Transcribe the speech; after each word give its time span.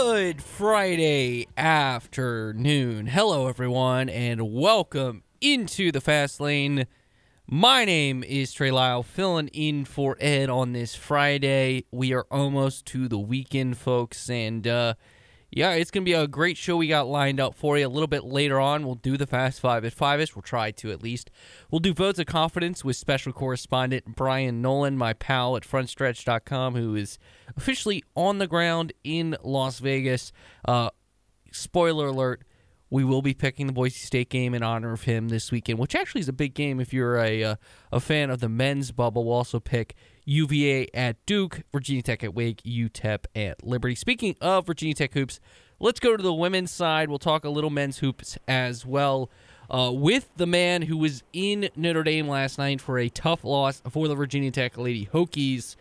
Good 0.00 0.40
Friday 0.40 1.48
afternoon. 1.56 3.08
Hello, 3.08 3.48
everyone, 3.48 4.08
and 4.08 4.52
welcome 4.52 5.24
into 5.40 5.90
the 5.90 6.00
Fast 6.00 6.40
Lane. 6.40 6.86
My 7.48 7.84
name 7.84 8.22
is 8.22 8.52
Trey 8.52 8.70
Lyle, 8.70 9.02
filling 9.02 9.48
in 9.48 9.84
for 9.84 10.16
Ed 10.20 10.50
on 10.50 10.72
this 10.72 10.94
Friday. 10.94 11.84
We 11.90 12.12
are 12.12 12.28
almost 12.30 12.86
to 12.86 13.08
the 13.08 13.18
weekend, 13.18 13.76
folks, 13.76 14.30
and 14.30 14.68
uh, 14.68 14.94
yeah, 15.50 15.72
it's 15.72 15.90
going 15.90 16.04
to 16.04 16.08
be 16.08 16.12
a 16.14 16.26
great 16.26 16.58
show 16.58 16.76
we 16.76 16.88
got 16.88 17.06
lined 17.06 17.40
up 17.40 17.54
for 17.54 17.78
you. 17.78 17.86
A 17.86 17.88
little 17.88 18.06
bit 18.06 18.24
later 18.24 18.60
on, 18.60 18.84
we'll 18.84 18.96
do 18.96 19.16
the 19.16 19.26
Fast 19.26 19.60
Five 19.60 19.84
at 19.84 19.94
Five 19.94 20.20
ish. 20.20 20.36
We'll 20.36 20.42
try 20.42 20.70
to 20.72 20.90
at 20.90 21.02
least. 21.02 21.30
We'll 21.70 21.78
do 21.78 21.94
Votes 21.94 22.18
of 22.18 22.26
Confidence 22.26 22.84
with 22.84 22.96
special 22.96 23.32
correspondent 23.32 24.14
Brian 24.14 24.60
Nolan, 24.60 24.98
my 24.98 25.14
pal 25.14 25.56
at 25.56 25.62
frontstretch.com, 25.62 26.74
who 26.74 26.94
is 26.94 27.18
officially 27.56 28.04
on 28.14 28.38
the 28.38 28.46
ground 28.46 28.92
in 29.04 29.36
Las 29.42 29.78
Vegas. 29.78 30.32
Uh, 30.66 30.90
spoiler 31.50 32.08
alert. 32.08 32.42
We 32.90 33.04
will 33.04 33.22
be 33.22 33.34
picking 33.34 33.66
the 33.66 33.72
Boise 33.72 33.98
State 33.98 34.30
game 34.30 34.54
in 34.54 34.62
honor 34.62 34.92
of 34.92 35.02
him 35.02 35.28
this 35.28 35.52
weekend, 35.52 35.78
which 35.78 35.94
actually 35.94 36.22
is 36.22 36.28
a 36.28 36.32
big 36.32 36.54
game 36.54 36.80
if 36.80 36.92
you're 36.92 37.18
a 37.18 37.44
uh, 37.44 37.56
a 37.92 38.00
fan 38.00 38.30
of 38.30 38.40
the 38.40 38.48
men's 38.48 38.92
bubble. 38.92 39.24
We'll 39.24 39.34
also 39.36 39.60
pick 39.60 39.94
UVA 40.24 40.88
at 40.94 41.24
Duke, 41.26 41.62
Virginia 41.72 42.02
Tech 42.02 42.24
at 42.24 42.34
Wake, 42.34 42.62
UTEP 42.62 43.24
at 43.34 43.64
Liberty. 43.64 43.94
Speaking 43.94 44.36
of 44.40 44.66
Virginia 44.66 44.94
Tech 44.94 45.12
hoops, 45.12 45.40
let's 45.78 46.00
go 46.00 46.16
to 46.16 46.22
the 46.22 46.34
women's 46.34 46.70
side. 46.70 47.08
We'll 47.08 47.18
talk 47.18 47.44
a 47.44 47.50
little 47.50 47.70
men's 47.70 47.98
hoops 47.98 48.38
as 48.46 48.86
well. 48.86 49.30
Uh, 49.70 49.90
with 49.92 50.30
the 50.36 50.46
man 50.46 50.80
who 50.80 50.96
was 50.96 51.22
in 51.34 51.68
Notre 51.76 52.02
Dame 52.02 52.26
last 52.26 52.56
night 52.56 52.80
for 52.80 52.98
a 52.98 53.10
tough 53.10 53.44
loss 53.44 53.82
for 53.90 54.08
the 54.08 54.14
Virginia 54.14 54.50
Tech 54.50 54.78
Lady 54.78 55.06
Hokies. 55.12 55.76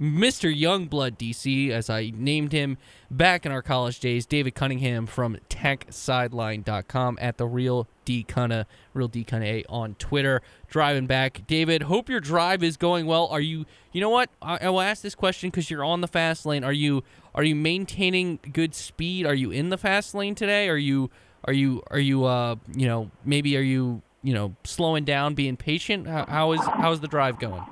Mr. 0.00 0.54
Youngblood 0.54 1.16
DC, 1.16 1.70
as 1.70 1.88
I 1.88 2.12
named 2.14 2.52
him 2.52 2.76
back 3.10 3.46
in 3.46 3.52
our 3.52 3.62
college 3.62 3.98
days, 3.98 4.26
David 4.26 4.54
Cunningham 4.54 5.06
from 5.06 5.38
techsideline.com 5.48 7.18
at 7.20 7.38
the 7.38 7.46
real 7.46 7.88
D 8.04 8.24
Cunna, 8.28 8.66
real 8.92 9.08
D 9.08 9.24
Cunna 9.24 9.64
on 9.68 9.94
Twitter. 9.94 10.42
Driving 10.68 11.06
back, 11.06 11.46
David. 11.46 11.84
Hope 11.84 12.08
your 12.08 12.20
drive 12.20 12.62
is 12.62 12.76
going 12.76 13.06
well. 13.06 13.26
Are 13.28 13.40
you? 13.40 13.64
You 13.92 14.00
know 14.00 14.10
what? 14.10 14.28
I, 14.42 14.58
I 14.62 14.68
will 14.70 14.82
ask 14.82 15.02
this 15.02 15.14
question 15.14 15.50
because 15.50 15.70
you're 15.70 15.84
on 15.84 16.02
the 16.02 16.08
fast 16.08 16.44
lane. 16.44 16.62
Are 16.62 16.72
you? 16.72 17.02
Are 17.34 17.44
you 17.44 17.54
maintaining 17.54 18.38
good 18.52 18.74
speed? 18.74 19.26
Are 19.26 19.34
you 19.34 19.50
in 19.50 19.70
the 19.70 19.78
fast 19.78 20.14
lane 20.14 20.34
today? 20.34 20.68
Are 20.68 20.76
you? 20.76 21.10
Are 21.44 21.52
you? 21.52 21.82
Are 21.90 21.98
you? 21.98 22.24
Uh, 22.24 22.56
you 22.74 22.86
know, 22.86 23.10
maybe 23.24 23.56
are 23.56 23.62
you? 23.62 24.02
You 24.22 24.34
know, 24.34 24.56
slowing 24.64 25.04
down, 25.04 25.34
being 25.34 25.56
patient. 25.56 26.06
How, 26.06 26.26
how 26.26 26.52
is 26.52 26.60
how 26.60 26.92
is 26.92 27.00
the 27.00 27.08
drive 27.08 27.38
going? 27.38 27.62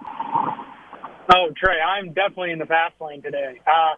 Oh, 1.32 1.48
Trey, 1.56 1.80
I'm 1.80 2.08
definitely 2.08 2.50
in 2.50 2.58
the 2.58 2.66
fast 2.66 2.94
lane 3.00 3.22
today. 3.22 3.60
Uh, 3.66 3.94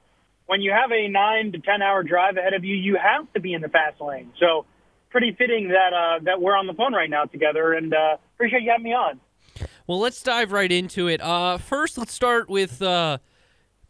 when 0.47 0.61
you 0.61 0.73
have 0.73 0.93
a 0.93 1.09
nine 1.09 1.53
to 1.53 1.59
ten 1.59 1.83
hour 1.83 2.03
drive 2.03 2.37
ahead 2.37 2.55
of 2.55 2.65
you, 2.65 2.75
you 2.75 2.97
have 2.97 3.33
to 3.33 3.41
be 3.41 3.53
in 3.53 3.63
the 3.63 3.69
fast 3.69 4.01
lane. 4.01 4.33
So, 4.39 4.67
pretty 5.11 5.35
fitting 5.37 5.69
that 5.69 5.93
uh, 5.93 6.25
that 6.25 6.41
we're 6.41 6.57
on 6.57 6.67
the 6.67 6.75
phone 6.75 6.93
right 6.93 7.11
now 7.11 7.25
together, 7.25 7.73
and 7.73 7.93
uh, 7.93 8.17
appreciate 8.35 8.63
you 8.63 8.71
having 8.71 8.85
me 8.85 8.93
on. 8.93 9.21
Well, 9.87 9.99
let's 9.99 10.23
dive 10.23 10.53
right 10.53 10.71
into 10.71 11.09
it. 11.09 11.21
Uh, 11.21 11.59
first, 11.59 11.99
let's 11.99 12.13
start 12.13 12.49
with 12.49 12.81
uh, 12.83 13.19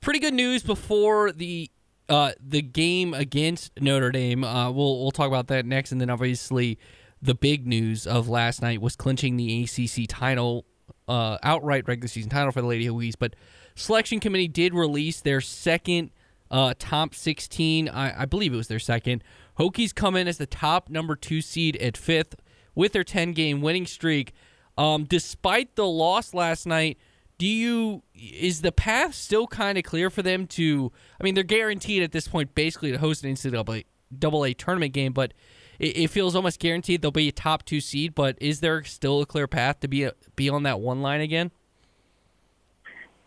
pretty 0.00 0.18
good 0.18 0.34
news 0.34 0.62
before 0.62 1.32
the 1.32 1.70
uh, 2.08 2.32
the 2.40 2.62
game 2.62 3.12
against 3.12 3.72
Notre 3.80 4.12
Dame. 4.12 4.44
Uh, 4.44 4.70
we'll 4.70 5.00
we'll 5.00 5.10
talk 5.10 5.28
about 5.28 5.48
that 5.48 5.66
next, 5.66 5.92
and 5.92 6.00
then 6.00 6.10
obviously 6.10 6.78
the 7.20 7.34
big 7.34 7.66
news 7.66 8.06
of 8.06 8.28
last 8.28 8.62
night 8.62 8.80
was 8.80 8.96
clinching 8.96 9.36
the 9.36 9.64
ACC 9.64 10.06
title 10.08 10.64
uh, 11.08 11.38
outright 11.42 11.86
regular 11.86 12.08
season 12.08 12.30
title 12.30 12.52
for 12.52 12.60
the 12.60 12.66
Lady 12.66 12.86
Hokies. 12.86 13.14
But 13.18 13.34
selection 13.74 14.20
committee 14.20 14.48
did 14.48 14.74
release 14.74 15.20
their 15.20 15.40
second 15.40 16.10
uh, 16.50 16.74
top 16.78 17.14
16. 17.14 17.88
I, 17.88 18.22
I, 18.22 18.24
believe 18.24 18.52
it 18.52 18.56
was 18.56 18.68
their 18.68 18.78
second. 18.78 19.22
Hokies 19.58 19.94
come 19.94 20.16
in 20.16 20.28
as 20.28 20.38
the 20.38 20.46
top 20.46 20.88
number 20.88 21.16
two 21.16 21.40
seed 21.40 21.76
at 21.76 21.96
fifth 21.96 22.36
with 22.74 22.92
their 22.92 23.04
10 23.04 23.32
game 23.32 23.60
winning 23.60 23.86
streak. 23.86 24.32
Um, 24.78 25.04
despite 25.04 25.74
the 25.74 25.86
loss 25.86 26.34
last 26.34 26.66
night, 26.66 26.98
do 27.38 27.46
you 27.46 28.02
is 28.14 28.62
the 28.62 28.72
path 28.72 29.14
still 29.14 29.46
kind 29.46 29.76
of 29.76 29.84
clear 29.84 30.10
for 30.10 30.22
them 30.22 30.46
to? 30.48 30.92
I 31.20 31.24
mean, 31.24 31.34
they're 31.34 31.44
guaranteed 31.44 32.02
at 32.02 32.12
this 32.12 32.28
point 32.28 32.54
basically 32.54 32.92
to 32.92 32.98
host 32.98 33.24
an 33.24 33.34
NCAA 33.34 33.84
double 34.16 34.44
A 34.44 34.54
tournament 34.54 34.92
game, 34.92 35.12
but 35.12 35.32
it, 35.78 35.96
it, 35.96 36.10
feels 36.10 36.34
almost 36.34 36.60
guaranteed 36.60 37.02
they'll 37.02 37.10
be 37.10 37.28
a 37.28 37.32
top 37.32 37.64
two 37.64 37.80
seed. 37.80 38.14
But 38.14 38.36
is 38.40 38.60
there 38.60 38.84
still 38.84 39.20
a 39.22 39.26
clear 39.26 39.46
path 39.46 39.80
to 39.80 39.88
be 39.88 40.04
a, 40.04 40.12
be 40.34 40.48
on 40.48 40.62
that 40.64 40.80
one 40.80 41.02
line 41.02 41.20
again? 41.20 41.50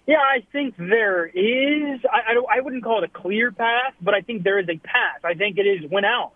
Yeah, 0.08 0.18
I 0.18 0.44
think 0.52 0.76
there 0.78 1.28
is. 1.28 2.00
I, 2.12 2.34
I, 2.34 2.58
I 2.58 2.62
wouldn't 2.62 2.84
call 2.84 3.04
it 3.04 3.12
a 3.16 3.20
clear 3.22 3.52
path, 3.52 3.94
but 4.02 4.16
I 4.16 4.22
think 4.22 4.44
there 4.44 4.58
is 4.58 4.68
a 4.68 4.78
path. 4.78 5.24
I 5.24 5.36
think 5.36 5.60
it 5.60 5.68
is 5.68 5.90
win 5.92 6.04
out. 6.04 6.32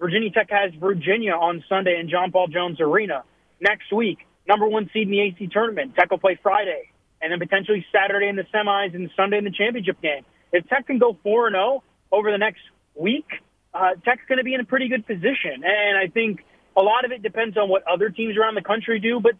Virginia 0.00 0.30
Tech 0.30 0.48
has 0.50 0.72
Virginia 0.80 1.32
on 1.32 1.62
Sunday 1.68 2.00
in 2.00 2.08
John 2.08 2.32
Paul 2.32 2.48
Jones 2.48 2.80
Arena. 2.80 3.22
Next 3.60 3.92
week, 3.92 4.18
number 4.48 4.66
one 4.66 4.88
seed 4.92 5.08
in 5.08 5.10
the 5.10 5.20
ACC 5.20 5.52
tournament. 5.52 5.94
Tech 5.94 6.10
will 6.10 6.18
play 6.18 6.38
Friday, 6.42 6.90
and 7.20 7.30
then 7.30 7.38
potentially 7.38 7.84
Saturday 7.92 8.28
in 8.28 8.36
the 8.36 8.44
semis 8.52 8.94
and 8.94 9.10
Sunday 9.14 9.38
in 9.38 9.44
the 9.44 9.52
championship 9.52 10.00
game. 10.00 10.24
If 10.50 10.66
Tech 10.68 10.86
can 10.86 10.98
go 10.98 11.16
4 11.22 11.50
0 11.50 11.82
over 12.10 12.32
the 12.32 12.38
next 12.38 12.62
week, 12.94 13.26
uh, 13.74 13.94
Tech's 14.04 14.22
going 14.28 14.38
to 14.38 14.44
be 14.44 14.54
in 14.54 14.60
a 14.60 14.64
pretty 14.64 14.88
good 14.88 15.06
position. 15.06 15.64
And 15.64 15.98
I 15.98 16.08
think 16.12 16.40
a 16.76 16.82
lot 16.82 17.04
of 17.04 17.12
it 17.12 17.22
depends 17.22 17.56
on 17.56 17.68
what 17.68 17.82
other 17.86 18.10
teams 18.10 18.36
around 18.36 18.54
the 18.54 18.62
country 18.62 19.00
do. 19.00 19.20
But 19.20 19.32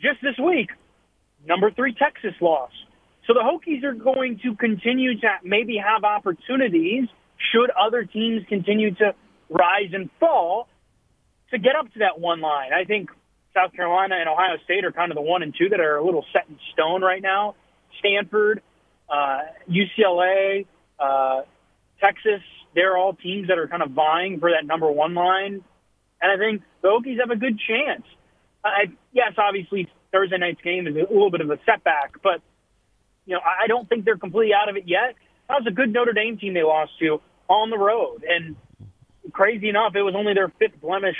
just 0.00 0.20
this 0.22 0.38
week, 0.44 0.70
number 1.46 1.70
three 1.70 1.94
Texas 1.94 2.34
lost. 2.40 2.74
So 3.26 3.32
the 3.32 3.40
Hokies 3.40 3.84
are 3.84 3.94
going 3.94 4.40
to 4.42 4.54
continue 4.54 5.18
to 5.20 5.28
maybe 5.42 5.76
have 5.76 6.04
opportunities 6.04 7.08
should 7.52 7.70
other 7.70 8.04
teams 8.04 8.42
continue 8.48 8.94
to 8.96 9.14
rise 9.48 9.90
and 9.92 10.10
fall 10.20 10.68
to 11.50 11.58
get 11.58 11.74
up 11.76 11.92
to 11.92 12.00
that 12.00 12.20
one 12.20 12.40
line. 12.40 12.70
I 12.72 12.84
think 12.84 13.10
South 13.54 13.72
Carolina 13.72 14.16
and 14.18 14.28
Ohio 14.28 14.56
State 14.64 14.84
are 14.84 14.92
kind 14.92 15.10
of 15.10 15.16
the 15.16 15.22
one 15.22 15.42
and 15.42 15.54
two 15.56 15.68
that 15.70 15.80
are 15.80 15.96
a 15.96 16.04
little 16.04 16.24
set 16.32 16.48
in 16.48 16.58
stone 16.72 17.02
right 17.02 17.22
now. 17.22 17.54
Stanford, 18.00 18.62
uh, 19.08 19.42
UCLA, 19.70 20.66
uh, 20.98 21.42
Texas, 22.02 22.42
they're 22.74 22.96
all 22.96 23.14
teams 23.14 23.48
that 23.48 23.58
are 23.58 23.68
kind 23.68 23.82
of 23.82 23.90
vying 23.90 24.40
for 24.40 24.50
that 24.50 24.66
number 24.66 24.90
one 24.90 25.14
line. 25.14 25.64
And 26.20 26.32
I 26.32 26.36
think 26.36 26.62
the 26.82 26.88
Hokies 26.88 27.20
have 27.20 27.30
a 27.30 27.36
good 27.36 27.58
chance. 27.58 28.04
I, 28.64 28.84
yes, 29.12 29.32
obviously 29.36 29.88
Thursday 30.12 30.38
night's 30.38 30.60
game 30.62 30.86
is 30.86 30.94
a 30.96 31.00
little 31.00 31.30
bit 31.30 31.40
of 31.40 31.50
a 31.50 31.58
setback, 31.66 32.22
but 32.22 32.40
you 33.26 33.34
know 33.34 33.40
I 33.40 33.66
don't 33.66 33.88
think 33.88 34.04
they're 34.04 34.16
completely 34.16 34.54
out 34.54 34.68
of 34.68 34.76
it 34.76 34.84
yet. 34.86 35.14
That 35.48 35.60
was 35.60 35.66
a 35.68 35.70
good 35.70 35.92
Notre 35.92 36.12
Dame 36.12 36.38
team 36.38 36.54
they 36.54 36.62
lost 36.62 36.92
to 37.00 37.20
on 37.48 37.68
the 37.68 37.76
road, 37.76 38.24
and 38.26 38.56
crazy 39.32 39.68
enough, 39.68 39.94
it 39.94 40.02
was 40.02 40.14
only 40.16 40.32
their 40.32 40.48
fifth 40.48 40.80
blemish 40.80 41.16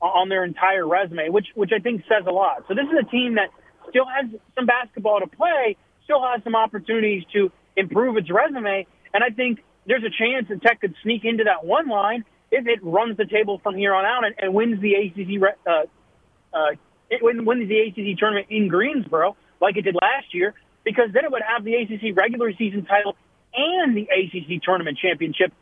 on 0.00 0.28
their 0.28 0.44
entire 0.44 0.86
resume, 0.86 1.30
which 1.30 1.46
which 1.54 1.70
I 1.74 1.80
think 1.80 2.02
says 2.02 2.26
a 2.28 2.30
lot. 2.30 2.64
So 2.68 2.74
this 2.74 2.84
is 2.84 2.98
a 3.00 3.10
team 3.10 3.36
that 3.36 3.48
still 3.88 4.06
has 4.06 4.30
some 4.54 4.66
basketball 4.66 5.20
to 5.20 5.26
play, 5.26 5.76
still 6.04 6.22
has 6.22 6.44
some 6.44 6.54
opportunities 6.54 7.24
to 7.32 7.50
improve 7.76 8.16
its 8.16 8.30
resume, 8.30 8.86
and 9.12 9.24
I 9.24 9.30
think 9.30 9.64
there's 9.86 10.02
a 10.02 10.10
chance 10.10 10.48
that 10.48 10.62
Tech 10.62 10.80
could 10.80 10.94
sneak 11.02 11.24
into 11.24 11.44
that 11.44 11.64
one 11.64 11.88
line 11.88 12.24
if 12.50 12.66
it 12.66 12.80
runs 12.82 13.16
the 13.16 13.26
table 13.26 13.60
from 13.62 13.76
here 13.76 13.94
on 13.94 14.04
out 14.04 14.24
and, 14.24 14.34
and 14.38 14.54
wins 14.54 14.80
the 14.80 14.94
ACC 14.94 15.42
uh, 15.66 16.56
uh, 16.56 16.70
it 17.10 17.22
wins 17.22 17.68
the 17.68 17.80
ACC 17.80 18.18
tournament 18.18 18.46
in 18.50 18.68
Greensboro 18.68 19.36
like 19.60 19.76
it 19.76 19.82
did 19.82 19.94
last 19.94 20.32
year, 20.32 20.54
because 20.84 21.08
then 21.12 21.24
it 21.24 21.30
would 21.30 21.42
have 21.42 21.64
the 21.64 21.74
ACC 21.74 22.16
regular 22.16 22.52
season 22.56 22.84
title 22.84 23.16
and 23.54 23.96
the 23.96 24.02
ACC 24.02 24.62
tournament 24.62 24.98
championship. 25.00 25.52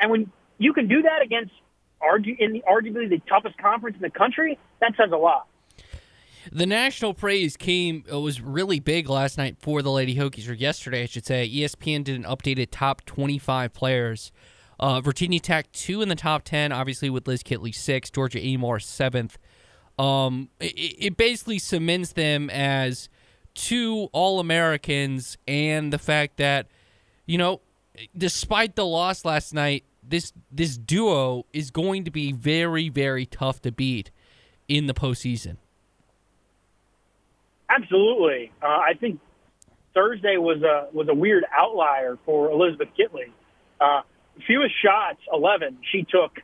And 0.00 0.10
when 0.10 0.32
you 0.58 0.72
can 0.72 0.88
do 0.88 1.02
that 1.02 1.22
against 1.22 1.52
argue 2.00 2.36
in 2.38 2.52
the, 2.52 2.62
arguably 2.62 3.08
the 3.08 3.20
toughest 3.28 3.58
conference 3.58 3.96
in 3.96 4.02
the 4.02 4.10
country, 4.10 4.58
that 4.80 4.92
says 4.96 5.10
a 5.12 5.16
lot. 5.16 5.46
The 6.52 6.66
national 6.66 7.14
praise 7.14 7.56
came 7.56 8.04
it 8.08 8.14
was 8.14 8.40
really 8.40 8.80
big 8.80 9.08
last 9.08 9.38
night 9.38 9.56
for 9.58 9.82
the 9.82 9.90
Lady 9.90 10.16
Hokies, 10.16 10.48
or 10.48 10.54
yesterday, 10.54 11.02
I 11.02 11.06
should 11.06 11.26
say. 11.26 11.48
ESPN 11.48 12.04
did 12.04 12.16
an 12.16 12.24
updated 12.24 12.68
top 12.70 13.04
25 13.04 13.72
players. 13.72 14.32
Uh, 14.80 15.00
Virginia 15.00 15.40
Tech 15.40 15.70
two 15.72 16.02
in 16.02 16.08
the 16.08 16.14
top 16.14 16.44
10, 16.44 16.70
obviously 16.70 17.10
with 17.10 17.26
Liz 17.26 17.42
Kitley 17.42 17.74
six, 17.74 18.10
Georgia 18.10 18.38
Amoore 18.38 18.80
seventh. 18.80 19.38
Um, 19.98 20.50
it, 20.60 20.94
it 20.98 21.16
basically 21.16 21.58
cements 21.58 22.12
them 22.12 22.48
as 22.50 23.08
two 23.54 24.08
All 24.12 24.38
Americans, 24.38 25.36
and 25.48 25.92
the 25.92 25.98
fact 25.98 26.36
that 26.36 26.68
you 27.26 27.36
know, 27.36 27.60
despite 28.16 28.76
the 28.76 28.86
loss 28.86 29.24
last 29.24 29.52
night, 29.52 29.84
this 30.02 30.32
this 30.50 30.78
duo 30.78 31.44
is 31.52 31.70
going 31.70 32.04
to 32.04 32.10
be 32.10 32.32
very 32.32 32.88
very 32.88 33.26
tough 33.26 33.60
to 33.62 33.72
beat 33.72 34.10
in 34.68 34.86
the 34.86 34.94
postseason. 34.94 35.56
Absolutely, 37.68 38.50
uh, 38.62 38.66
I 38.66 38.94
think 38.98 39.20
Thursday 39.94 40.36
was 40.36 40.62
a 40.62 40.88
was 40.94 41.08
a 41.08 41.14
weird 41.14 41.44
outlier 41.52 42.18
for 42.24 42.50
Elizabeth 42.50 42.88
Kitley. 42.98 43.30
Uh, 43.80 44.02
fewest 44.46 44.74
shots, 44.82 45.20
eleven, 45.32 45.78
she 45.92 46.04
took 46.04 46.38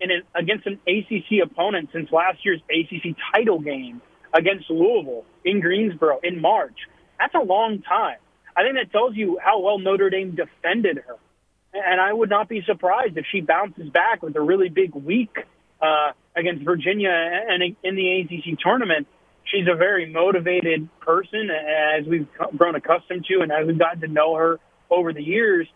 in 0.00 0.10
an, 0.10 0.22
against 0.34 0.66
an 0.66 0.80
ACC 0.86 1.42
opponent 1.42 1.90
since 1.92 2.10
last 2.10 2.38
year's 2.44 2.60
ACC 2.70 3.16
title 3.32 3.60
game 3.60 4.00
against 4.32 4.68
Louisville 4.68 5.24
in 5.44 5.60
Greensboro 5.60 6.18
in 6.22 6.40
March. 6.40 6.76
That's 7.18 7.34
a 7.34 7.44
long 7.44 7.82
time. 7.82 8.18
I 8.56 8.62
think 8.62 8.74
that 8.74 8.90
tells 8.90 9.16
you 9.16 9.38
how 9.42 9.60
well 9.60 9.78
Notre 9.78 10.10
Dame 10.10 10.34
defended 10.34 10.98
her. 11.06 11.16
and 11.72 12.00
I 12.00 12.12
would 12.12 12.30
not 12.30 12.48
be 12.48 12.62
surprised 12.66 13.16
if 13.16 13.26
she 13.30 13.40
bounces 13.40 13.88
back 13.90 14.22
with 14.22 14.36
a 14.36 14.40
really 14.40 14.68
big 14.68 14.94
week 14.94 15.36
uh, 15.80 16.12
against 16.36 16.64
Virginia 16.64 17.10
and 17.10 17.76
in 17.82 17.94
the 17.96 18.20
ACC 18.20 18.58
tournament. 18.58 19.06
She's 19.54 19.68
a 19.72 19.76
very 19.76 20.10
motivated 20.10 20.88
person, 21.00 21.48
as 21.50 22.06
we've 22.06 22.26
grown 22.56 22.74
accustomed 22.74 23.24
to, 23.26 23.40
and 23.40 23.52
as 23.52 23.66
we've 23.66 23.78
gotten 23.78 24.00
to 24.00 24.08
know 24.08 24.34
her 24.34 24.58
over 24.90 25.12
the 25.12 25.22
years. 25.22 25.68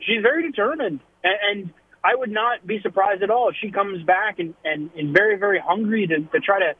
She's 0.00 0.22
very 0.22 0.48
determined, 0.48 1.00
and 1.24 1.72
I 2.04 2.14
would 2.14 2.30
not 2.30 2.64
be 2.64 2.80
surprised 2.80 3.22
at 3.22 3.30
all 3.30 3.48
if 3.48 3.56
she 3.60 3.70
comes 3.72 4.04
back 4.04 4.38
and, 4.38 4.54
and 4.64 4.90
is 4.96 5.12
very, 5.12 5.36
very 5.36 5.58
hungry 5.58 6.06
to, 6.06 6.20
to 6.20 6.40
try 6.40 6.60
to 6.60 6.74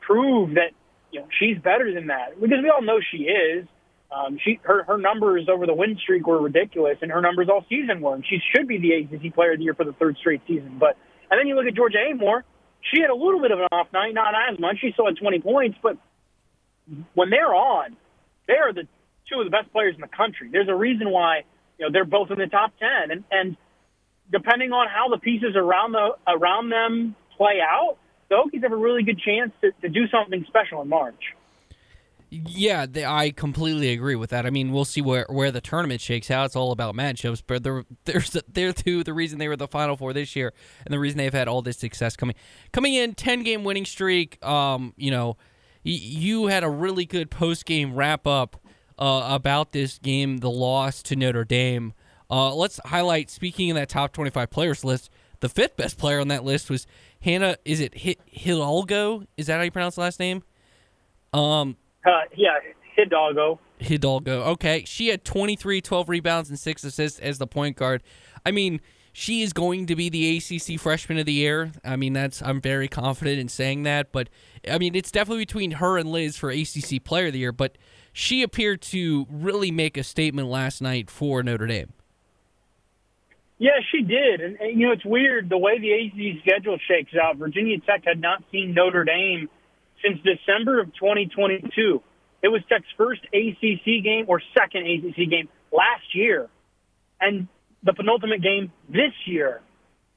prove 0.00 0.54
that 0.54 0.72
you 1.10 1.20
know 1.20 1.26
she's 1.38 1.56
better 1.58 1.94
than 1.94 2.08
that 2.08 2.38
because 2.38 2.58
we 2.62 2.68
all 2.68 2.82
know 2.82 2.98
she 3.10 3.24
is. 3.24 3.66
Um, 4.12 4.38
she 4.44 4.60
her 4.62 4.84
her 4.84 4.98
numbers 4.98 5.48
over 5.48 5.64
the 5.64 5.74
win 5.74 5.96
streak 6.02 6.26
were 6.26 6.40
ridiculous, 6.40 6.98
and 7.00 7.10
her 7.10 7.22
numbers 7.22 7.48
all 7.48 7.64
season 7.68 8.00
were. 8.00 8.14
And 8.14 8.24
she 8.26 8.40
should 8.54 8.68
be 8.68 8.78
the 8.78 8.92
ACC 8.92 9.34
Player 9.34 9.52
of 9.52 9.58
the 9.58 9.64
Year 9.64 9.74
for 9.74 9.84
the 9.84 9.92
third 9.94 10.16
straight 10.18 10.42
season. 10.46 10.76
But 10.78 10.98
and 11.30 11.38
then 11.40 11.46
you 11.46 11.54
look 11.54 11.66
at 11.66 11.74
Georgia 11.74 11.98
Amoore. 11.98 12.42
She 12.92 13.00
had 13.00 13.10
a 13.10 13.14
little 13.14 13.40
bit 13.40 13.50
of 13.50 13.60
an 13.60 13.66
off 13.72 13.88
night, 13.92 14.14
not 14.14 14.34
as 14.50 14.58
much. 14.58 14.76
She 14.80 14.92
still 14.92 15.06
had 15.06 15.16
20 15.16 15.40
points, 15.40 15.78
but 15.82 15.96
when 17.14 17.30
they're 17.30 17.54
on, 17.54 17.96
they 18.46 18.54
are 18.54 18.72
the 18.72 18.86
two 19.28 19.40
of 19.40 19.46
the 19.46 19.50
best 19.50 19.72
players 19.72 19.94
in 19.94 20.00
the 20.00 20.08
country. 20.08 20.50
There's 20.52 20.68
a 20.68 20.74
reason 20.74 21.10
why 21.10 21.44
you 21.78 21.86
know 21.86 21.92
they're 21.92 22.04
both 22.04 22.30
in 22.30 22.38
the 22.38 22.46
top 22.46 22.72
10, 22.78 23.10
and 23.10 23.24
and 23.30 23.56
depending 24.30 24.72
on 24.72 24.86
how 24.88 25.08
the 25.08 25.18
pieces 25.18 25.56
around 25.56 25.92
the 25.92 26.16
around 26.28 26.70
them 26.70 27.16
play 27.36 27.60
out, 27.62 27.96
the 28.28 28.36
Hokies 28.36 28.62
have 28.62 28.72
a 28.72 28.76
really 28.76 29.02
good 29.02 29.18
chance 29.18 29.52
to, 29.62 29.72
to 29.82 29.88
do 29.88 30.06
something 30.08 30.44
special 30.48 30.82
in 30.82 30.88
March. 30.88 31.34
Yeah, 32.30 32.86
they, 32.86 33.04
I 33.04 33.30
completely 33.30 33.92
agree 33.92 34.16
with 34.16 34.30
that. 34.30 34.44
I 34.44 34.50
mean, 34.50 34.72
we'll 34.72 34.84
see 34.84 35.00
where, 35.00 35.26
where 35.28 35.52
the 35.52 35.60
tournament 35.60 36.00
shakes 36.00 36.30
out. 36.30 36.46
It's 36.46 36.56
all 36.56 36.72
about 36.72 36.94
matchups, 36.96 37.42
but 37.46 37.62
they're 37.62 37.84
there's 38.04 38.36
they're 38.52 38.72
too 38.72 39.04
the 39.04 39.12
reason 39.14 39.38
they 39.38 39.46
were 39.46 39.56
the 39.56 39.68
final 39.68 39.96
four 39.96 40.12
this 40.12 40.34
year, 40.34 40.52
and 40.84 40.92
the 40.92 40.98
reason 40.98 41.18
they've 41.18 41.32
had 41.32 41.46
all 41.46 41.62
this 41.62 41.78
success 41.78 42.16
coming 42.16 42.34
coming 42.72 42.94
in 42.94 43.14
ten 43.14 43.42
game 43.44 43.62
winning 43.62 43.84
streak. 43.84 44.44
Um, 44.44 44.94
you 44.96 45.10
know, 45.12 45.36
y- 45.84 45.92
you 45.92 46.46
had 46.46 46.64
a 46.64 46.68
really 46.68 47.04
good 47.04 47.30
post 47.30 47.66
game 47.66 47.94
wrap 47.94 48.26
up 48.26 48.60
uh, 48.98 49.28
about 49.30 49.72
this 49.72 49.98
game, 49.98 50.38
the 50.38 50.50
loss 50.50 51.02
to 51.04 51.16
Notre 51.16 51.44
Dame. 51.44 51.92
Uh, 52.28 52.52
let's 52.54 52.80
highlight. 52.86 53.30
Speaking 53.30 53.70
of 53.70 53.76
that 53.76 53.88
top 53.88 54.12
twenty-five 54.12 54.50
players 54.50 54.82
list, 54.84 55.08
the 55.38 55.48
fifth 55.48 55.76
best 55.76 55.98
player 55.98 56.18
on 56.20 56.28
that 56.28 56.42
list 56.42 56.68
was 56.68 56.86
Hannah. 57.20 57.58
Is 57.64 57.80
it 57.80 57.94
Hidalgo? 58.26 59.22
Is 59.36 59.46
that 59.46 59.58
how 59.58 59.62
you 59.62 59.70
pronounce 59.70 59.94
the 59.94 60.00
last 60.00 60.18
name? 60.18 60.42
Um, 61.32 61.76
uh, 62.04 62.22
yeah, 62.36 62.58
Hidalgo. 62.96 63.58
Hidalgo. 63.78 64.42
Okay, 64.42 64.84
she 64.86 65.08
had 65.08 65.24
23, 65.24 65.80
12 65.80 66.08
rebounds 66.08 66.48
and 66.48 66.58
six 66.58 66.84
assists 66.84 67.18
as 67.18 67.38
the 67.38 67.46
point 67.46 67.76
guard. 67.76 68.02
I 68.46 68.50
mean, 68.50 68.80
she 69.12 69.42
is 69.42 69.52
going 69.52 69.86
to 69.86 69.96
be 69.96 70.08
the 70.08 70.36
ACC 70.36 70.78
Freshman 70.78 71.18
of 71.18 71.26
the 71.26 71.32
Year. 71.32 71.72
I 71.84 71.96
mean, 71.96 72.12
that's 72.12 72.42
I'm 72.42 72.60
very 72.60 72.88
confident 72.88 73.38
in 73.38 73.48
saying 73.48 73.84
that. 73.84 74.12
But 74.12 74.28
I 74.68 74.78
mean, 74.78 74.94
it's 74.94 75.10
definitely 75.12 75.44
between 75.44 75.72
her 75.72 75.98
and 75.98 76.10
Liz 76.10 76.36
for 76.36 76.50
ACC 76.50 77.02
Player 77.02 77.28
of 77.28 77.32
the 77.32 77.38
Year. 77.38 77.52
But 77.52 77.78
she 78.12 78.42
appeared 78.42 78.82
to 78.82 79.26
really 79.30 79.70
make 79.70 79.96
a 79.96 80.02
statement 80.02 80.48
last 80.48 80.82
night 80.82 81.10
for 81.10 81.42
Notre 81.42 81.66
Dame. 81.66 81.92
Yeah, 83.58 83.78
she 83.92 84.02
did. 84.02 84.40
And, 84.40 84.56
and, 84.60 84.78
you 84.78 84.86
know, 84.86 84.92
it's 84.92 85.04
weird 85.04 85.48
the 85.48 85.58
way 85.58 85.78
the 85.78 85.92
ACC 85.92 86.40
schedule 86.42 86.76
shakes 86.88 87.12
out. 87.14 87.36
Virginia 87.36 87.78
Tech 87.80 88.02
had 88.04 88.20
not 88.20 88.42
seen 88.50 88.74
Notre 88.74 89.04
Dame 89.04 89.48
since 90.04 90.18
December 90.22 90.80
of 90.80 90.92
2022. 90.94 92.02
It 92.42 92.48
was 92.48 92.62
Tech's 92.68 92.86
first 92.96 93.22
ACC 93.32 94.04
game 94.04 94.26
or 94.28 94.40
second 94.56 94.86
ACC 94.86 95.30
game 95.30 95.48
last 95.72 96.14
year, 96.14 96.48
and 97.20 97.48
the 97.82 97.94
penultimate 97.94 98.42
game 98.42 98.70
this 98.88 99.12
year. 99.24 99.60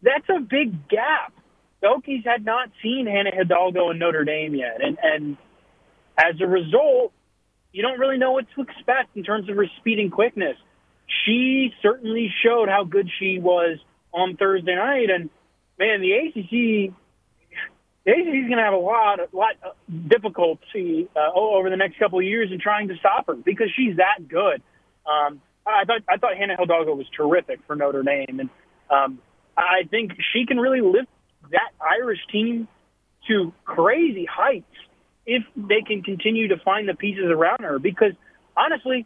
That's 0.02 0.28
a 0.30 0.40
big 0.40 0.90
gap. 0.90 1.34
The 1.82 1.88
Hokies 1.88 2.26
had 2.26 2.44
not 2.44 2.70
seen 2.84 3.08
Hannah 3.08 3.32
Hidalgo 3.34 3.90
and 3.90 4.00
Notre 4.00 4.26
Dame 4.26 4.56
yet, 4.56 4.82
and 4.84 4.98
and 5.02 5.38
as 6.18 6.42
a 6.42 6.48
result, 6.48 7.14
you 7.72 7.82
don't 7.82 8.00
really 8.00 8.18
know 8.18 8.32
what 8.32 8.46
to 8.56 8.62
expect 8.62 9.16
in 9.16 9.24
terms 9.24 9.50
of 9.50 9.56
her 9.56 9.68
speed 9.80 10.00
and 10.00 10.12
quickness 10.12 10.58
she 11.08 11.74
certainly 11.82 12.34
showed 12.44 12.70
how 12.70 12.84
good 12.84 13.10
she 13.20 13.40
was 13.40 13.78
on 14.14 14.36
Thursday 14.38 14.76
night. 14.76 15.10
And 15.10 15.30
man, 15.80 16.02
the 16.02 16.12
ACC, 16.12 16.94
is 18.16 18.48
going 18.48 18.58
to 18.58 18.64
have 18.64 18.74
a 18.74 18.78
lot, 18.78 19.20
a 19.20 19.28
lot 19.36 19.56
of 19.64 20.10
difficulty 20.10 21.10
uh, 21.16 21.38
over 21.38 21.70
the 21.70 21.76
next 21.76 22.00
couple 22.00 22.20
of 22.20 22.26
years 22.26 22.50
in 22.52 22.60
trying 22.60 22.88
to 22.88 22.96
stop 22.98 23.28
her 23.28 23.34
because 23.34 23.68
she's 23.76 23.98
that 23.98 24.28
good. 24.28 24.62
Um, 25.06 25.42
I 25.66 25.84
thought 25.86 26.02
I 26.08 26.18
thought 26.18 26.38
Hannah 26.38 26.56
Hidalgo 26.58 26.96
was 26.96 27.08
terrific 27.16 27.60
for 27.68 27.76
Notre 27.76 28.04
Dame, 28.04 28.40
and 28.40 28.50
um, 28.90 29.20
I 29.58 29.84
think 29.90 30.14
she 30.34 30.46
can 30.46 30.58
really 30.58 30.82
lift 30.82 31.10
that 31.52 31.72
Irish 31.82 32.20
team 32.32 32.68
to 33.28 33.52
crazy 33.66 34.26
heights 34.26 34.66
if 35.26 35.44
they 35.56 35.82
can 35.86 36.04
continue 36.04 36.50
to 36.50 36.58
find 36.64 36.88
the 36.88 36.94
pieces 36.94 37.26
around 37.26 37.62
her. 37.62 37.80
Because 37.80 38.14
honestly, 38.56 39.06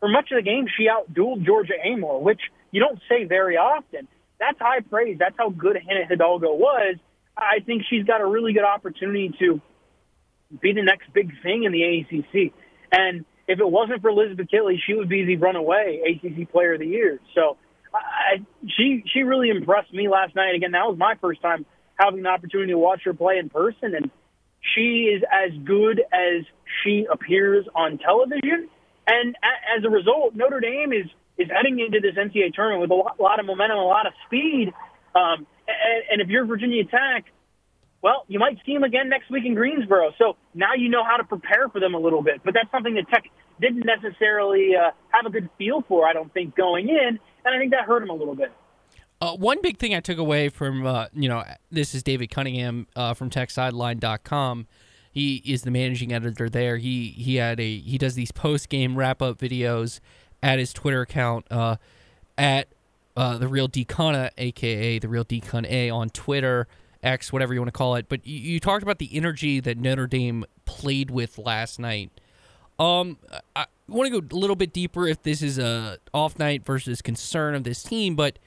for 0.00 0.08
much 0.08 0.30
of 0.30 0.36
the 0.36 0.42
game, 0.42 0.66
she 0.76 0.88
outdueled 0.88 1.44
Georgia 1.46 1.74
Amoore, 1.86 2.20
which 2.20 2.40
you 2.70 2.80
don't 2.80 3.00
say 3.08 3.24
very 3.24 3.56
often. 3.56 4.08
That's 4.38 4.58
high 4.58 4.80
praise. 4.80 5.16
That's 5.18 5.36
how 5.38 5.48
good 5.48 5.76
Hannah 5.76 6.06
Hidalgo 6.06 6.54
was. 6.54 6.96
I 7.36 7.60
think 7.64 7.82
she's 7.88 8.04
got 8.04 8.20
a 8.20 8.26
really 8.26 8.52
good 8.52 8.64
opportunity 8.64 9.32
to 9.40 9.60
be 10.60 10.72
the 10.72 10.82
next 10.82 11.12
big 11.12 11.30
thing 11.42 11.64
in 11.64 11.72
the 11.72 11.82
ACC. 11.82 12.52
And 12.92 13.24
if 13.46 13.60
it 13.60 13.68
wasn't 13.68 14.02
for 14.02 14.10
Elizabeth 14.10 14.48
Kitley, 14.52 14.76
she 14.86 14.94
would 14.94 15.08
be 15.08 15.24
the 15.24 15.36
runaway 15.36 16.00
ACC 16.06 16.50
Player 16.50 16.74
of 16.74 16.80
the 16.80 16.86
Year. 16.86 17.20
So 17.34 17.56
I, 17.94 18.44
she 18.76 19.04
she 19.12 19.20
really 19.20 19.50
impressed 19.50 19.92
me 19.92 20.08
last 20.08 20.34
night. 20.34 20.54
Again, 20.54 20.72
that 20.72 20.86
was 20.86 20.96
my 20.98 21.14
first 21.20 21.42
time 21.42 21.66
having 21.98 22.22
the 22.22 22.28
opportunity 22.28 22.72
to 22.72 22.78
watch 22.78 23.02
her 23.04 23.14
play 23.14 23.38
in 23.38 23.48
person, 23.48 23.94
and 23.94 24.10
she 24.74 25.12
is 25.14 25.22
as 25.30 25.56
good 25.64 26.00
as 26.12 26.44
she 26.82 27.06
appears 27.10 27.66
on 27.74 27.98
television. 27.98 28.68
And 29.06 29.36
as 29.76 29.84
a 29.84 29.90
result, 29.90 30.34
Notre 30.34 30.60
Dame 30.60 30.92
is 30.92 31.06
is 31.38 31.48
heading 31.50 31.78
into 31.78 32.00
this 32.00 32.14
NCAA 32.16 32.54
tournament 32.54 32.80
with 32.80 32.90
a 32.90 32.94
lot, 32.94 33.20
lot 33.20 33.40
of 33.40 33.46
momentum, 33.46 33.78
a 33.78 33.84
lot 33.84 34.06
of 34.06 34.14
speed. 34.26 34.72
Um, 35.14 35.46
and, 35.68 36.02
and 36.10 36.20
if 36.20 36.28
you're 36.28 36.44
Virginia 36.44 36.84
Tech, 36.84 37.24
well, 38.02 38.24
you 38.28 38.38
might 38.38 38.58
see 38.64 38.74
them 38.74 38.84
again 38.84 39.08
next 39.08 39.30
week 39.30 39.44
in 39.44 39.54
Greensboro. 39.54 40.12
So 40.18 40.36
now 40.54 40.74
you 40.76 40.88
know 40.88 41.02
how 41.02 41.16
to 41.16 41.24
prepare 41.24 41.68
for 41.68 41.80
them 41.80 41.94
a 41.94 41.98
little 41.98 42.22
bit. 42.22 42.40
But 42.44 42.54
that's 42.54 42.70
something 42.70 42.94
that 42.94 43.08
Tech 43.08 43.24
didn't 43.60 43.84
necessarily 43.84 44.76
uh, 44.76 44.90
have 45.10 45.26
a 45.26 45.30
good 45.30 45.48
feel 45.58 45.82
for, 45.88 46.06
I 46.06 46.12
don't 46.12 46.32
think, 46.32 46.54
going 46.54 46.88
in. 46.88 47.18
And 47.44 47.54
I 47.54 47.58
think 47.58 47.72
that 47.72 47.84
hurt 47.84 48.00
them 48.00 48.10
a 48.10 48.14
little 48.14 48.36
bit. 48.36 48.52
Uh, 49.20 49.34
one 49.34 49.62
big 49.62 49.78
thing 49.78 49.94
I 49.94 50.00
took 50.00 50.18
away 50.18 50.50
from, 50.50 50.86
uh, 50.86 51.06
you 51.14 51.28
know, 51.28 51.42
this 51.70 51.94
is 51.94 52.02
David 52.02 52.28
Cunningham 52.28 52.86
uh, 52.94 53.14
from 53.14 53.30
TechSideline.com. 53.30 54.66
He 55.10 55.36
is 55.46 55.62
the 55.62 55.70
managing 55.70 56.12
editor 56.12 56.50
there. 56.50 56.76
He 56.76 57.08
he 57.08 57.36
had 57.36 57.58
a 57.58 57.78
he 57.78 57.96
does 57.96 58.16
these 58.16 58.30
post 58.30 58.68
game 58.68 58.96
wrap 58.96 59.22
up 59.22 59.38
videos 59.38 60.00
at 60.42 60.58
his 60.58 60.74
Twitter 60.74 61.00
account 61.00 61.46
uh, 61.50 61.76
at 62.36 62.68
uh, 63.16 63.38
the 63.38 63.48
real 63.48 63.68
Decana, 63.68 64.30
aka 64.36 64.98
the 64.98 65.08
real 65.08 65.24
Decon 65.24 65.68
A 65.68 65.90
on 65.90 66.10
Twitter, 66.10 66.66
X, 67.02 67.32
whatever 67.32 67.54
you 67.54 67.60
want 67.60 67.68
to 67.68 67.76
call 67.78 67.96
it. 67.96 68.08
But 68.08 68.26
you, 68.26 68.38
you 68.38 68.60
talked 68.60 68.82
about 68.82 68.98
the 68.98 69.10
energy 69.16 69.60
that 69.60 69.78
Notre 69.78 70.06
Dame 70.06 70.44
played 70.64 71.10
with 71.10 71.38
last 71.38 71.78
night. 71.78 72.10
Um, 72.78 73.18
I 73.54 73.66
want 73.88 74.12
to 74.12 74.20
go 74.20 74.36
a 74.36 74.38
little 74.38 74.56
bit 74.56 74.72
deeper 74.72 75.06
if 75.06 75.22
this 75.22 75.40
is 75.40 75.58
a 75.58 75.98
off 76.12 76.38
night 76.38 76.64
versus 76.64 77.00
concern 77.00 77.54
of 77.54 77.64
this 77.64 77.82
team, 77.82 78.16
but 78.16 78.38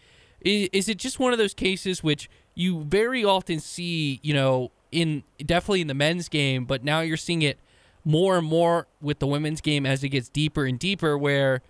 is, 0.42 0.70
is 0.72 0.90
it 0.90 0.98
just 0.98 1.20
one 1.20 1.32
of 1.32 1.40
those 1.40 1.54
cases 1.54 2.04
which 2.04 2.30
you 2.54 2.84
very 2.84 3.24
often 3.26 3.60
see, 3.60 4.20
you 4.22 4.34
know, 4.34 4.72
in 4.92 5.24
definitely 5.44 5.82
in 5.82 5.88
the 5.88 5.94
men's 5.94 6.30
game, 6.30 6.66
but 6.66 6.84
now 6.84 7.00
you're 7.02 7.18
seeing 7.18 7.42
it 7.42 7.58
more 8.06 8.38
and 8.38 8.48
more 8.48 8.88
with 9.02 9.20
the 9.20 9.28
women's 9.28 9.62
game 9.62 9.86
as 9.86 10.04
it 10.04 10.10
gets 10.10 10.30
deeper 10.30 10.66
and 10.66 10.80
deeper 10.80 11.18
where 11.18 11.62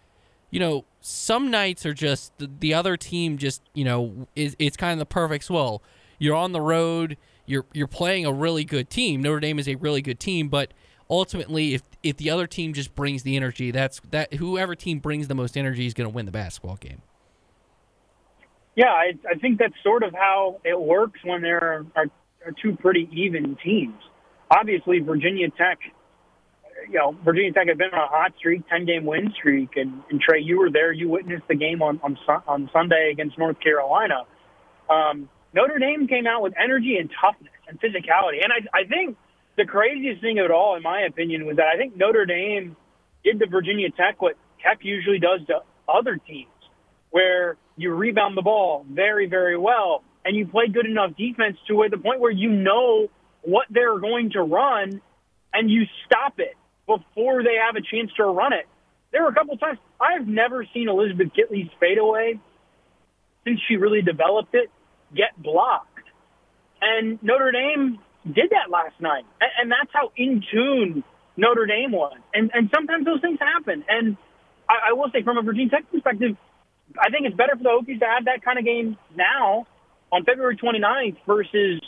you 0.50 0.60
know 0.60 0.86
some 1.01 1.50
nights 1.50 1.86
are 1.86 1.94
just 1.94 2.38
the, 2.38 2.50
the 2.60 2.74
other 2.74 2.98
team 2.98 3.38
just 3.38 3.62
you 3.74 3.86
know 3.86 4.27
is 4.36 4.56
it's 4.60 4.77
kind 4.77 4.94
of 4.94 5.00
the 5.00 5.06
perfect 5.06 5.44
swell 5.46 5.82
you're 6.18 6.36
on 6.36 6.51
the 6.51 6.62
road 6.62 7.18
you're 7.46 7.65
you're 7.74 7.88
playing 7.88 8.25
a 8.25 8.32
really 8.32 8.63
good 8.63 8.89
team 8.89 9.22
Notre 9.22 9.39
Dame 9.39 9.60
is 9.60 9.68
a 9.68 9.75
really 9.75 10.01
good 10.01 10.20
team 10.20 10.50
but 10.50 10.74
ultimately 11.10 11.74
if 11.74 11.84
if 12.03 12.18
the 12.18 12.29
other 12.29 12.48
team 12.48 12.74
just 12.74 12.94
brings 12.96 13.24
the 13.24 13.36
energy 13.36 13.72
that's 13.72 14.01
that 14.12 14.34
whoever 14.36 14.75
team 14.75 15.00
brings 15.00 15.27
the 15.27 15.36
most 15.36 15.58
energy 15.58 15.86
is 15.86 15.94
going 15.94 16.10
to 16.10 16.13
win 16.13 16.25
the 16.25 16.32
basketball 16.32 16.75
game 16.77 17.01
yeah 18.75 18.91
I, 18.91 19.13
I 19.29 19.36
think 19.36 19.60
that's 19.60 19.74
sort 19.84 20.03
of 20.03 20.13
how 20.13 20.60
it 20.63 20.79
works 20.79 21.20
when 21.24 21.41
there 21.41 21.86
are 21.96 22.12
are 22.46 22.53
two 22.62 22.75
pretty 22.75 23.10
even 23.12 23.58
teams. 23.63 24.00
Obviously, 24.51 25.00
Virginia 25.00 25.50
Tech, 25.50 25.79
you 26.89 26.98
know, 26.98 27.15
Virginia 27.24 27.53
Tech 27.53 27.67
had 27.67 27.77
been 27.77 27.93
on 27.93 28.00
a 28.00 28.08
hot 28.08 28.34
streak, 28.38 28.67
ten 28.67 28.86
game 28.86 29.05
win 29.05 29.31
streak, 29.38 29.69
and, 29.75 30.01
and 30.10 30.19
Trey, 30.19 30.41
you 30.41 30.58
were 30.58 30.72
there. 30.72 30.91
You 30.91 31.10
witnessed 31.10 31.48
the 31.48 31.55
game 31.55 31.81
on 31.81 32.00
on, 32.03 32.17
on 32.48 32.69
Sunday 32.74 33.12
against 33.12 33.38
North 33.38 33.60
Carolina. 33.60 34.25
Um, 34.89 35.29
Notre 35.53 35.77
Dame 35.77 36.08
came 36.08 36.25
out 36.25 36.41
with 36.41 36.53
energy 36.62 36.98
and 37.00 37.10
toughness 37.22 37.53
and 37.67 37.79
physicality, 37.79 38.43
and 38.43 38.51
I, 38.51 38.79
I 38.81 38.88
think 38.88 39.17
the 39.58 39.65
craziest 39.65 40.22
thing 40.22 40.39
of 40.39 40.46
it 40.46 40.51
all, 40.51 40.75
in 40.75 40.84
my 40.84 41.01
opinion, 41.01 41.46
was 41.46 41.58
that 41.58 41.67
I 41.74 41.77
think 41.77 41.96
Notre 41.96 42.25
Dame 42.25 42.75
did 43.24 43.39
to 43.39 43.48
Virginia 43.48 43.89
Tech 43.91 44.22
what 44.22 44.36
Tech 44.63 44.79
usually 44.81 45.19
does 45.19 45.41
to 45.48 45.60
other 45.88 46.17
teams, 46.17 46.50
where 47.12 47.58
you 47.77 47.93
rebound 47.93 48.36
the 48.36 48.41
ball 48.41 48.86
very, 48.89 49.27
very 49.27 49.58
well, 49.58 50.03
and 50.25 50.36
you 50.36 50.48
play 50.48 50.67
good 50.67 50.86
enough 50.88 51.12
defense 51.17 51.58
to 51.67 51.88
the 51.89 51.98
point 51.98 52.19
where 52.19 52.31
you 52.31 52.50
know 52.50 53.08
what 53.41 53.67
they're 53.69 54.00
going 54.00 54.31
to 54.31 54.41
run, 54.41 55.01
and 55.53 55.69
you 55.69 55.84
stop 56.05 56.39
it 56.39 56.55
before 56.89 57.43
they 57.43 57.55
have 57.62 57.75
a 57.75 57.81
chance 57.86 58.12
to 58.17 58.25
run 58.25 58.53
it. 58.53 58.65
There 59.12 59.24
were 59.24 59.29
a 59.29 59.34
couple 59.34 59.58
times 59.58 59.77
I've 60.01 60.27
never 60.27 60.65
seen 60.74 60.89
Elizabeth 60.89 61.29
Kitley's 61.38 61.69
fadeaway 61.79 62.39
since 63.46 63.60
she 63.67 63.77
really 63.77 64.01
developed 64.01 64.53
it 64.53 64.69
get 65.15 65.38
blocked. 65.38 65.88
And 66.81 67.22
Notre 67.24 67.51
Dame 67.51 68.00
did 68.25 68.51
that 68.51 68.69
last 68.69 69.00
night. 69.00 69.25
And, 69.41 69.72
that's 69.72 69.91
how 69.93 70.12
in 70.15 70.43
tune 70.51 71.03
Notre 71.38 71.65
Dame 71.65 71.91
was. 71.91 72.17
And, 72.34 72.51
and 72.53 72.69
sometimes 72.74 73.05
those 73.05 73.22
things 73.22 73.39
happen. 73.39 73.84
And 73.88 74.17
I, 74.69 74.89
I 74.89 74.93
will 74.93 75.10
say, 75.12 75.24
from 75.24 75.38
a 75.38 75.41
Virginia 75.41 75.69
Tech 75.69 75.91
perspective, 75.91 76.38
I 77.00 77.10
think 77.10 77.25
it's 77.25 77.36
better 77.36 77.55
for 77.55 77.63
the 77.63 77.69
Hokies 77.69 78.00
to 78.00 78.05
have 78.05 78.25
that 78.25 78.43
kind 78.43 78.60
of 78.60 78.65
game 78.65 78.98
now 79.15 79.67
on 80.12 80.24
February 80.25 80.58
29th 80.58 81.17
versus 81.25 81.81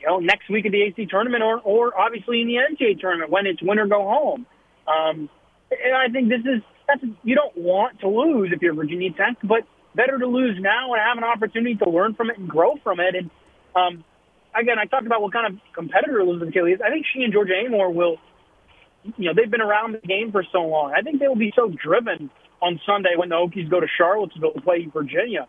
you 0.00 0.06
know 0.06 0.18
next 0.18 0.48
week 0.50 0.66
at 0.66 0.72
the 0.72 0.82
ACC 0.82 1.08
tournament 1.08 1.42
or 1.42 1.60
or 1.60 1.98
obviously 1.98 2.40
in 2.40 2.48
the 2.48 2.56
NCAA 2.56 3.00
tournament 3.00 3.30
when 3.30 3.46
it's 3.46 3.62
win 3.62 3.78
or 3.78 3.86
go 3.86 4.02
home. 4.02 4.46
Um, 4.86 5.28
and 5.70 5.94
I 5.94 6.08
think 6.12 6.28
this 6.28 6.40
is 6.40 6.62
that's 6.88 7.02
you 7.22 7.34
don't 7.34 7.56
want 7.56 8.00
to 8.00 8.08
lose 8.08 8.50
if 8.52 8.62
you're 8.62 8.74
Virginia 8.74 9.10
Tech, 9.12 9.36
but 9.42 9.64
better 9.94 10.18
to 10.18 10.26
lose 10.26 10.56
now 10.60 10.92
and 10.92 11.02
have 11.02 11.18
an 11.18 11.24
opportunity 11.24 11.74
to 11.76 11.90
learn 11.90 12.14
from 12.14 12.30
it 12.30 12.38
and 12.38 12.48
grow 12.48 12.76
from 12.82 13.00
it. 13.00 13.14
And 13.14 13.30
um, 13.74 14.04
again, 14.58 14.78
I 14.78 14.86
talked 14.86 15.06
about 15.06 15.22
what 15.22 15.32
kind 15.32 15.52
of 15.52 15.60
competitor 15.74 16.20
Elizabeth 16.20 16.54
Kitley 16.54 16.74
is. 16.74 16.80
I 16.84 16.90
think 16.90 17.06
she 17.12 17.22
and 17.22 17.32
Georgia 17.32 17.54
Amoore 17.54 17.92
will, 17.92 18.16
you 19.16 19.26
know, 19.26 19.32
they've 19.34 19.50
been 19.50 19.60
around 19.60 19.94
the 19.94 20.06
game 20.06 20.32
for 20.32 20.44
so 20.52 20.62
long. 20.62 20.92
I 20.96 21.02
think 21.02 21.20
they 21.20 21.28
will 21.28 21.36
be 21.36 21.52
so 21.56 21.68
driven 21.68 22.30
on 22.62 22.80
Sunday 22.86 23.14
when 23.16 23.28
the 23.28 23.36
Hokies 23.36 23.70
go 23.70 23.80
to 23.80 23.86
Charlottesville 23.98 24.52
to 24.52 24.60
play 24.60 24.86
Virginia. 24.92 25.48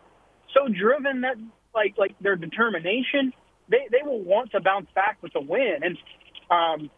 So 0.54 0.68
driven 0.68 1.22
that 1.22 1.36
like 1.74 1.94
like 1.96 2.18
their 2.20 2.36
determination, 2.36 3.32
they 3.72 3.88
they 3.90 4.08
will 4.08 4.22
want 4.22 4.52
to 4.52 4.60
bounce 4.60 4.86
back 4.94 5.18
with 5.22 5.34
a 5.34 5.40
win. 5.40 5.80
And 5.82 5.98
um, 6.50 6.90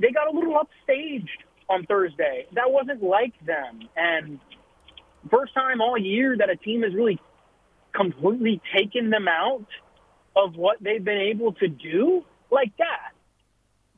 they 0.00 0.10
got 0.10 0.28
a 0.28 0.36
little 0.36 0.54
upstaged 0.54 1.28
on 1.70 1.86
Thursday. 1.86 2.46
That 2.54 2.70
wasn't 2.70 3.02
like 3.02 3.32
them. 3.46 3.88
And 3.96 4.40
first 5.30 5.54
time 5.54 5.80
all 5.80 5.96
year 5.96 6.36
that 6.36 6.50
a 6.50 6.56
team 6.56 6.82
has 6.82 6.92
really 6.94 7.18
completely 7.94 8.60
taken 8.76 9.10
them 9.10 9.28
out 9.28 9.66
of 10.36 10.56
what 10.56 10.76
they've 10.82 11.02
been 11.02 11.30
able 11.32 11.52
to 11.54 11.68
do 11.68 12.24
like 12.50 12.72
that. 12.78 13.12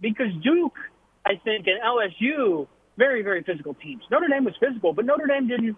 Because 0.01 0.33
Duke, 0.43 0.77
I 1.25 1.41
think, 1.43 1.67
and 1.67 1.81
LSU, 1.81 2.67
very, 2.99 3.23
very 3.23 3.43
physical 3.43 3.75
teams. 3.75 4.03
Notre 4.11 4.29
Dame 4.29 4.45
was 4.45 4.55
physical, 4.61 4.93
but 4.93 5.05
Notre 5.05 5.27
Dame 5.27 5.49
didn't 5.49 5.77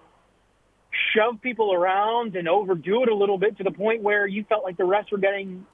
shove 1.14 1.40
people 1.42 1.72
around 1.72 2.36
and 2.36 2.48
overdo 2.48 3.02
it 3.02 3.08
a 3.08 3.14
little 3.14 3.38
bit 3.38 3.56
to 3.58 3.64
the 3.64 3.70
point 3.70 4.02
where 4.02 4.26
you 4.26 4.44
felt 4.48 4.64
like 4.64 4.76
the 4.76 4.84
refs 4.84 5.10
were 5.10 5.18
getting, 5.18 5.66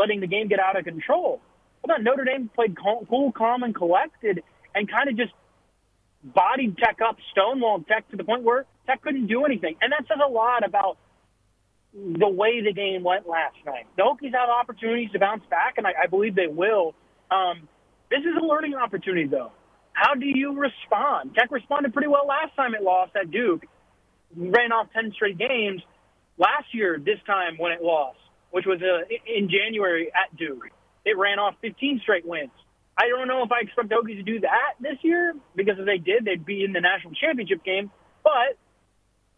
letting 0.00 0.20
the 0.20 0.26
game 0.26 0.48
get 0.48 0.58
out 0.58 0.78
of 0.78 0.84
control. 0.84 1.40
Well, 1.86 2.00
Notre 2.00 2.24
Dame 2.24 2.50
played 2.54 2.76
cool, 2.76 3.32
calm, 3.32 3.62
and 3.62 3.74
collected 3.74 4.42
and 4.74 4.90
kind 4.90 5.08
of 5.08 5.16
just 5.16 5.32
bodied 6.24 6.76
Tech 6.78 6.98
up, 7.06 7.16
stonewalled 7.36 7.86
Tech 7.86 8.08
to 8.10 8.16
the 8.16 8.24
point 8.24 8.42
where 8.42 8.66
Tech 8.86 9.02
couldn't 9.02 9.26
do 9.26 9.44
anything. 9.44 9.76
And 9.80 9.92
that 9.92 10.06
says 10.08 10.18
a 10.24 10.30
lot 10.30 10.66
about 10.66 10.98
the 11.92 12.28
way 12.28 12.62
the 12.62 12.72
game 12.72 13.02
went 13.02 13.28
last 13.28 13.56
night. 13.66 13.86
The 13.96 14.02
Hokies 14.02 14.32
have 14.32 14.48
opportunities 14.48 15.10
to 15.12 15.18
bounce 15.18 15.42
back, 15.50 15.74
and 15.76 15.86
I, 15.86 15.92
I 16.04 16.06
believe 16.06 16.34
they 16.34 16.46
will. 16.46 16.94
Um, 17.30 17.68
this 18.10 18.20
is 18.20 18.36
a 18.40 18.44
learning 18.44 18.74
opportunity, 18.74 19.26
though. 19.26 19.52
How 19.92 20.14
do 20.14 20.26
you 20.26 20.56
respond? 20.56 21.34
Tech 21.34 21.50
responded 21.50 21.92
pretty 21.92 22.08
well 22.08 22.26
last 22.26 22.54
time 22.54 22.74
it 22.74 22.82
lost 22.82 23.12
at 23.16 23.30
Duke, 23.30 23.66
ran 24.36 24.72
off 24.72 24.88
10 24.94 25.12
straight 25.14 25.38
games. 25.38 25.82
Last 26.38 26.72
year, 26.72 26.98
this 26.98 27.18
time 27.26 27.58
when 27.58 27.72
it 27.72 27.82
lost, 27.82 28.19
which 28.50 28.66
was 28.66 28.80
uh, 28.82 29.04
in 29.26 29.48
January 29.48 30.08
at 30.08 30.36
Duke, 30.36 30.70
it 31.04 31.16
ran 31.16 31.38
off 31.38 31.54
15 31.62 32.00
straight 32.02 32.26
wins. 32.26 32.50
I 32.98 33.08
don't 33.08 33.28
know 33.28 33.42
if 33.42 33.52
I 33.52 33.60
expect 33.60 33.88
the 33.88 33.94
Hokies 33.94 34.16
to 34.16 34.22
do 34.22 34.40
that 34.40 34.74
this 34.80 34.98
year 35.02 35.34
because 35.56 35.76
if 35.78 35.86
they 35.86 35.98
did, 35.98 36.24
they'd 36.24 36.44
be 36.44 36.64
in 36.64 36.72
the 36.72 36.80
national 36.80 37.14
championship 37.14 37.64
game. 37.64 37.90
But 38.22 38.58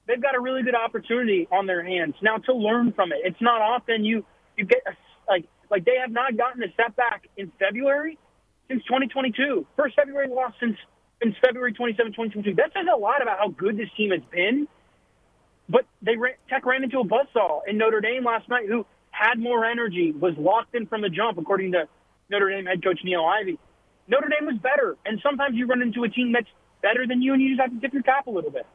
they've 0.06 0.20
got 0.20 0.34
a 0.34 0.40
really 0.40 0.62
good 0.62 0.74
opportunity 0.74 1.46
on 1.52 1.66
their 1.66 1.84
hands 1.84 2.14
now 2.22 2.38
to 2.38 2.54
learn 2.54 2.92
from 2.92 3.12
it. 3.12 3.18
It's 3.22 3.40
not 3.40 3.62
often 3.62 4.04
you 4.04 4.24
you 4.56 4.64
get 4.64 4.82
a, 4.86 4.92
like 5.30 5.46
like 5.70 5.84
they 5.84 5.96
have 6.00 6.10
not 6.10 6.36
gotten 6.36 6.62
a 6.62 6.72
setback 6.76 7.28
in 7.36 7.52
February 7.58 8.18
since 8.68 8.82
2022. 8.84 9.66
First 9.76 9.94
February 9.94 10.28
loss 10.28 10.52
since 10.58 10.76
since 11.22 11.36
February 11.40 11.72
27, 11.72 12.12
2022. 12.12 12.56
That 12.56 12.72
says 12.74 12.86
a 12.92 12.98
lot 12.98 13.22
about 13.22 13.38
how 13.38 13.48
good 13.48 13.76
this 13.76 13.88
team 13.96 14.10
has 14.10 14.22
been. 14.30 14.66
But 15.68 15.86
they 16.02 16.16
ran, 16.16 16.34
Tech 16.50 16.66
ran 16.66 16.82
into 16.82 16.98
a 16.98 17.04
buzzsaw 17.04 17.60
in 17.68 17.78
Notre 17.78 18.00
Dame 18.00 18.24
last 18.24 18.48
night, 18.48 18.66
who 18.68 18.84
had 19.22 19.38
more 19.38 19.64
energy, 19.64 20.12
was 20.12 20.34
locked 20.38 20.74
in 20.74 20.86
from 20.86 21.02
the 21.02 21.08
jump, 21.08 21.38
according 21.38 21.72
to 21.72 21.88
Notre 22.30 22.50
Dame 22.50 22.66
head 22.66 22.82
coach 22.82 23.00
Niele 23.04 23.24
Ivey. 23.24 23.58
Notre 24.08 24.28
Dame 24.28 24.46
was 24.46 24.56
better, 24.62 24.96
and 25.06 25.20
sometimes 25.22 25.54
you 25.56 25.66
run 25.66 25.82
into 25.82 26.04
a 26.04 26.08
team 26.08 26.32
that's 26.32 26.48
better 26.82 27.06
than 27.06 27.22
you, 27.22 27.32
and 27.32 27.42
you 27.42 27.50
just 27.50 27.60
have 27.60 27.70
to 27.70 27.76
dip 27.76 27.92
your 27.92 28.02
cap 28.02 28.26
a 28.26 28.30
little 28.30 28.50
bit 28.50 28.66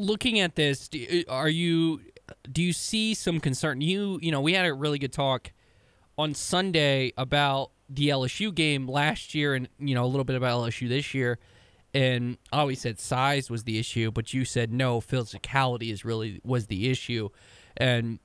looking 0.00 0.40
at 0.40 0.56
this, 0.56 0.88
are 1.28 1.48
you 1.48 2.00
do 2.50 2.62
you 2.62 2.72
see 2.72 3.14
some 3.14 3.40
concern? 3.40 3.80
You 3.80 4.18
you 4.22 4.32
know 4.32 4.40
we 4.40 4.54
had 4.54 4.66
a 4.66 4.74
really 4.74 4.98
good 4.98 5.12
talk 5.12 5.52
on 6.18 6.34
Sunday 6.34 7.12
about 7.16 7.70
the 7.88 8.08
LSU 8.08 8.54
game 8.54 8.88
last 8.88 9.34
year, 9.34 9.54
and 9.54 9.68
you 9.78 9.94
know 9.94 10.04
a 10.04 10.06
little 10.06 10.24
bit 10.24 10.36
about 10.36 10.60
LSU 10.60 10.88
this 10.88 11.14
year. 11.14 11.38
And 11.92 12.38
I 12.52 12.60
always 12.60 12.80
said 12.80 13.00
size 13.00 13.50
was 13.50 13.64
the 13.64 13.78
issue, 13.78 14.12
but 14.12 14.32
you 14.32 14.44
said 14.44 14.72
no, 14.72 15.00
physicality 15.00 15.92
is 15.92 16.04
really 16.04 16.40
was 16.44 16.66
the 16.66 16.88
issue. 16.88 17.30
And 17.76 18.18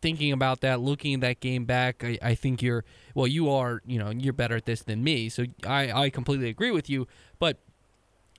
thinking 0.00 0.32
about 0.32 0.60
that, 0.60 0.80
looking 0.80 1.14
at 1.14 1.20
that 1.20 1.40
game 1.40 1.64
back, 1.64 2.02
I, 2.04 2.18
I 2.22 2.34
think 2.34 2.62
you're 2.62 2.84
well, 3.14 3.26
you 3.26 3.50
are 3.50 3.82
you 3.86 3.98
know 3.98 4.10
you're 4.10 4.32
better 4.32 4.56
at 4.56 4.66
this 4.66 4.82
than 4.82 5.02
me, 5.02 5.28
so 5.28 5.44
I 5.66 5.90
I 5.92 6.10
completely 6.10 6.48
agree 6.48 6.70
with 6.70 6.90
you. 6.90 7.06
But 7.38 7.58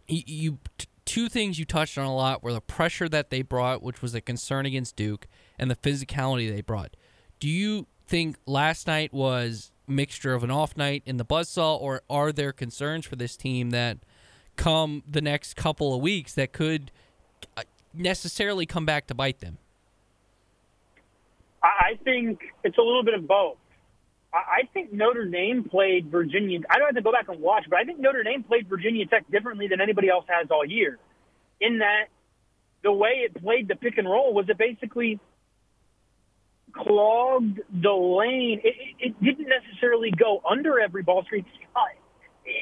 you, 0.08 0.24
you 0.26 0.58
two 1.06 1.30
things 1.30 1.58
you 1.58 1.66
touched 1.66 1.98
on 1.98 2.06
a 2.06 2.16
lot 2.16 2.44
were 2.44 2.54
the 2.54 2.62
pressure 2.62 3.10
that 3.10 3.30
they 3.30 3.42
brought, 3.42 3.82
which 3.82 4.02
was 4.02 4.14
a 4.14 4.22
concern 4.22 4.66
against 4.66 4.96
Duke, 4.96 5.28
and 5.58 5.72
the 5.72 5.76
physicality 5.76 6.54
they 6.54 6.62
brought. 6.62 6.96
Do 7.40 7.48
you 7.48 7.88
think 8.08 8.38
last 8.46 8.88
night 8.88 9.14
was 9.14 9.72
mixture 9.88 10.34
of 10.34 10.44
an 10.44 10.52
off 10.52 10.76
night 10.76 11.04
in 11.06 11.18
the 11.18 11.26
buzzsaw, 11.26 11.80
or 11.80 12.02
are 12.10 12.32
there 12.32 12.52
concerns 12.52 13.06
for 13.06 13.16
this 13.16 13.38
team 13.38 13.70
that 13.72 13.98
come 14.56 15.04
the 15.08 15.22
next 15.22 15.56
couple 15.56 15.94
of 15.94 16.02
weeks 16.02 16.34
that 16.34 16.52
could 16.52 16.92
uh, 17.56 17.64
necessarily 17.94 18.66
come 18.66 18.86
back 18.86 19.08
to 19.08 19.16
bite 19.16 19.40
them? 19.40 19.58
I 21.88 21.96
think 22.04 22.40
it's 22.64 22.78
a 22.78 22.82
little 22.82 23.04
bit 23.04 23.14
of 23.14 23.28
both. 23.28 23.58
I 24.34 24.68
think 24.74 24.92
Notre 24.92 25.26
Dame 25.26 25.64
played 25.64 26.12
Virginia. 26.12 26.60
I 26.70 26.78
don't 26.78 26.88
have 26.88 26.96
to 26.96 27.02
go 27.02 27.14
back 27.14 27.30
and 27.30 27.40
watch, 27.40 27.64
but 27.70 27.80
I 27.80 27.86
think 27.86 28.00
Notre 28.00 28.24
Dame 28.24 28.44
played 28.44 28.68
Virginia 28.68 29.06
Tech 29.06 29.30
differently 29.32 29.68
than 29.70 29.80
anybody 29.80 30.10
else 30.10 30.26
has 30.28 30.48
all 30.52 30.66
year. 30.66 31.00
In 31.62 31.80
that, 31.80 32.08
the 32.84 32.92
way 32.92 33.26
it 33.26 33.42
played 33.42 33.70
the 33.70 33.76
pick 33.76 33.98
and 33.98 34.08
roll 34.08 34.34
was 34.34 34.46
it 34.50 34.58
basically 34.58 35.20
clogged 36.74 37.62
the 37.72 37.92
lane. 37.92 38.62
It, 38.64 38.76
it 39.00 39.24
didn't 39.24 39.48
necessarily 39.48 40.12
go 40.12 40.42
under 40.48 40.80
every 40.80 41.04
ball 41.04 41.24
screen, 41.24 41.46
uh, 41.74 41.80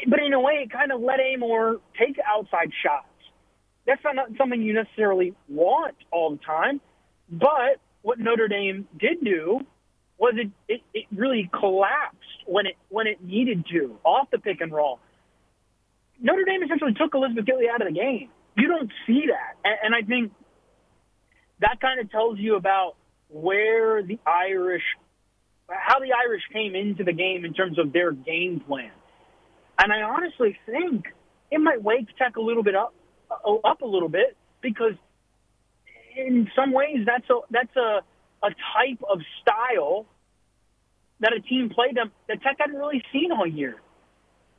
but 0.08 0.20
in 0.20 0.34
a 0.34 0.40
way, 0.40 0.64
it 0.64 0.72
kind 0.72 0.92
of 0.92 1.02
let 1.02 1.20
Amoore 1.20 1.80
take 2.00 2.18
outside 2.26 2.70
shots. 2.84 3.08
That's 3.88 4.02
not 4.04 4.30
something 4.38 4.62
you 4.62 4.74
necessarily 4.74 5.34
want 5.50 5.96
all 6.12 6.32
the 6.32 6.44
time, 6.46 6.80
but 7.30 7.82
what 8.06 8.20
Notre 8.20 8.48
Dame 8.48 8.88
did 9.00 9.24
do 9.24 9.62
was 10.20 10.36
it, 10.38 10.52
it, 10.68 10.82
it 10.94 11.06
really 11.14 11.50
collapsed 11.52 12.46
when 12.46 12.68
it 12.68 12.76
when 12.90 13.08
it 13.08 13.24
needed 13.24 13.66
to 13.72 13.98
off 14.04 14.30
the 14.32 14.38
pick 14.38 14.62
and 14.62 14.72
roll. 14.72 15.00
Notre 16.22 16.46
Dame 16.46 16.62
essentially 16.62 16.94
took 16.94 17.16
Elizabeth 17.16 17.46
Kitley 17.46 17.68
out 17.68 17.82
of 17.82 17.88
the 17.88 18.00
game. 18.00 18.30
You 18.56 18.68
don't 18.68 18.92
see 19.08 19.24
that, 19.28 19.58
and, 19.64 19.78
and 19.86 19.96
I 19.96 20.08
think 20.08 20.32
that 21.62 21.82
kind 21.82 22.00
of 22.00 22.12
tells 22.12 22.38
you 22.38 22.58
about 22.58 22.96
where 23.30 24.04
the 24.04 24.20
Irish, 24.24 24.84
how 25.68 26.00
the 26.00 26.12
Irish 26.14 26.44
came 26.54 26.76
into 26.76 27.04
the 27.04 27.12
game 27.12 27.44
in 27.44 27.56
terms 27.56 27.80
of 27.80 27.92
their 27.92 28.12
game 28.12 28.62
plan. 28.68 28.92
And 29.80 29.92
I 29.92 30.04
honestly 30.04 30.56
think 30.68 31.06
it 31.50 31.60
might 31.60 31.82
wake 31.82 32.08
Tech 32.20 32.36
a 32.36 32.42
little 32.42 32.64
bit 32.64 32.76
up, 32.76 32.94
up 33.64 33.82
a 33.82 33.88
little 33.88 34.10
bit 34.10 34.38
because 34.62 34.94
in 36.16 36.50
some 36.56 36.72
ways 36.72 37.06
that's 37.06 37.30
a 37.30 37.40
that's 37.50 37.76
a 37.76 38.02
a 38.44 38.50
type 38.50 39.04
of 39.10 39.22
style 39.42 40.06
that 41.20 41.34
a 41.34 41.40
team 41.40 41.70
played 41.70 41.96
them 41.96 42.12
that 42.28 42.42
Tech 42.42 42.58
hadn't 42.60 42.76
really 42.76 43.04
seen 43.12 43.32
all 43.32 43.48
year. 43.48 43.76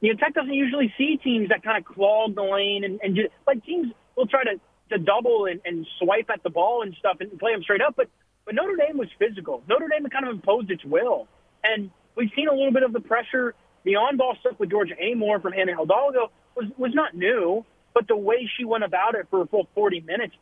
You 0.00 0.12
know, 0.12 0.18
Tech 0.18 0.34
doesn't 0.34 0.52
usually 0.52 0.92
see 0.98 1.18
teams 1.22 1.50
that 1.50 1.62
kind 1.62 1.78
of 1.78 1.84
clog 1.84 2.34
the 2.34 2.42
lane 2.42 2.84
and, 2.84 3.00
and 3.02 3.16
just, 3.16 3.28
like 3.46 3.64
teams 3.64 3.92
will 4.16 4.26
try 4.26 4.44
to, 4.44 4.60
to 4.90 4.98
double 4.98 5.46
and, 5.46 5.60
and 5.64 5.86
swipe 5.98 6.30
at 6.30 6.42
the 6.42 6.50
ball 6.50 6.82
and 6.82 6.94
stuff 6.98 7.18
and 7.20 7.38
play 7.38 7.52
them 7.52 7.62
straight 7.62 7.80
up. 7.80 7.94
But, 7.96 8.08
but 8.44 8.54
Notre 8.54 8.76
Dame 8.76 8.98
was 8.98 9.08
physical. 9.18 9.62
Notre 9.68 9.88
Dame 9.88 10.08
kind 10.10 10.26
of 10.26 10.34
imposed 10.34 10.70
its 10.70 10.84
will. 10.84 11.28
And 11.64 11.90
we've 12.14 12.30
seen 12.36 12.48
a 12.48 12.52
little 12.52 12.72
bit 12.72 12.82
of 12.82 12.92
the 12.92 13.00
pressure. 13.00 13.54
The 13.84 13.96
on 13.96 14.16
ball 14.16 14.36
stuff 14.40 14.58
with 14.58 14.70
Georgia 14.70 14.94
Amoore 14.94 15.40
from 15.40 15.52
Hannah 15.52 15.76
Hidalgo 15.76 16.30
was, 16.56 16.66
was 16.76 16.92
not 16.94 17.14
new, 17.14 17.64
but 17.94 18.08
the 18.08 18.16
way 18.16 18.50
she 18.56 18.64
went 18.64 18.84
about 18.84 19.14
it 19.14 19.26
for 19.30 19.42
a 19.42 19.46
full 19.46 19.68
40 19.74 20.00
minutes 20.00 20.34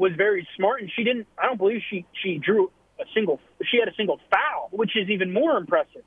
was 0.00 0.12
very 0.16 0.48
smart, 0.56 0.80
and 0.80 0.90
she 0.96 1.04
didn't. 1.04 1.26
I 1.38 1.46
don't 1.46 1.58
believe 1.58 1.82
she 1.90 2.06
she 2.22 2.38
drew 2.38 2.70
a 2.98 3.04
single. 3.14 3.38
She 3.70 3.78
had 3.78 3.86
a 3.86 3.94
single 3.94 4.18
foul, 4.30 4.70
which 4.72 4.96
is 4.96 5.10
even 5.10 5.32
more 5.32 5.58
impressive. 5.58 6.02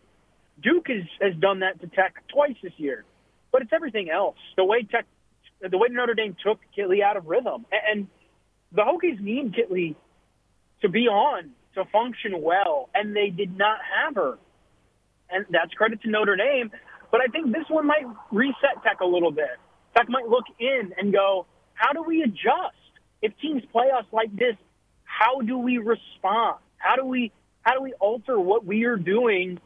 Duke 0.62 0.88
has 0.88 1.04
has 1.22 1.36
done 1.40 1.60
that 1.60 1.80
to 1.82 1.88
Tech 1.88 2.16
twice 2.34 2.56
this 2.64 2.74
year, 2.78 3.06
but 3.52 3.62
it's 3.62 3.72
everything 3.72 4.10
else. 4.10 4.38
The 4.58 4.66
way 4.66 4.82
Tech, 4.84 5.06
the 5.62 5.78
way 5.78 5.90
Notre 5.92 6.16
Dame 6.16 6.36
took 6.44 6.60
Kitley 6.76 7.04
out 7.04 7.18
of 7.18 7.28
rhythm, 7.28 7.68
and 7.72 8.08
the 8.72 8.82
Hokies 8.82 9.22
need 9.22 9.54
Kitley 9.54 9.96
to 10.82 10.90
be 10.90 11.08
on 11.08 11.52
to 11.76 11.86
function 11.92 12.42
well, 12.42 12.90
and 12.96 13.16
they 13.16 13.30
did 13.30 13.56
not 13.56 13.78
have 13.96 14.16
her, 14.16 14.40
and 15.30 15.46
that's 15.52 15.74
credit 15.76 16.02
to 16.02 16.10
Notre 16.10 16.36
Dame. 16.36 16.72
But 17.12 17.22
I 17.22 17.28
think 17.28 17.54
this 17.54 17.66
one 17.70 17.86
might 17.86 18.06
reset 18.32 18.82
Tech 18.84 19.02
a 19.02 19.06
little 19.06 19.32
bit. 19.32 19.54
Tech 19.96 20.10
might 20.10 20.28
look 20.28 20.46
in 20.60 20.94
and 20.98 21.14
go, 21.14 21.46
how 21.76 21.94
do 21.94 22.02
we 22.02 22.24
adjust? 22.24 22.83
If 23.24 23.32
teams 23.40 23.64
play 23.72 23.90
us 23.98 24.06
like 24.12 24.36
this, 24.36 24.56
how 25.06 25.40
do 25.42 25.58
we 25.58 25.78
respond? 25.78 26.58
How 26.78 26.98
do 26.98 27.06
we 27.06 27.32
how 27.62 27.74
do 27.74 27.82
we 27.82 27.94
alter 27.94 28.38
what 28.38 28.66
we 28.66 28.84
are 28.84 28.98
doing 28.98 29.60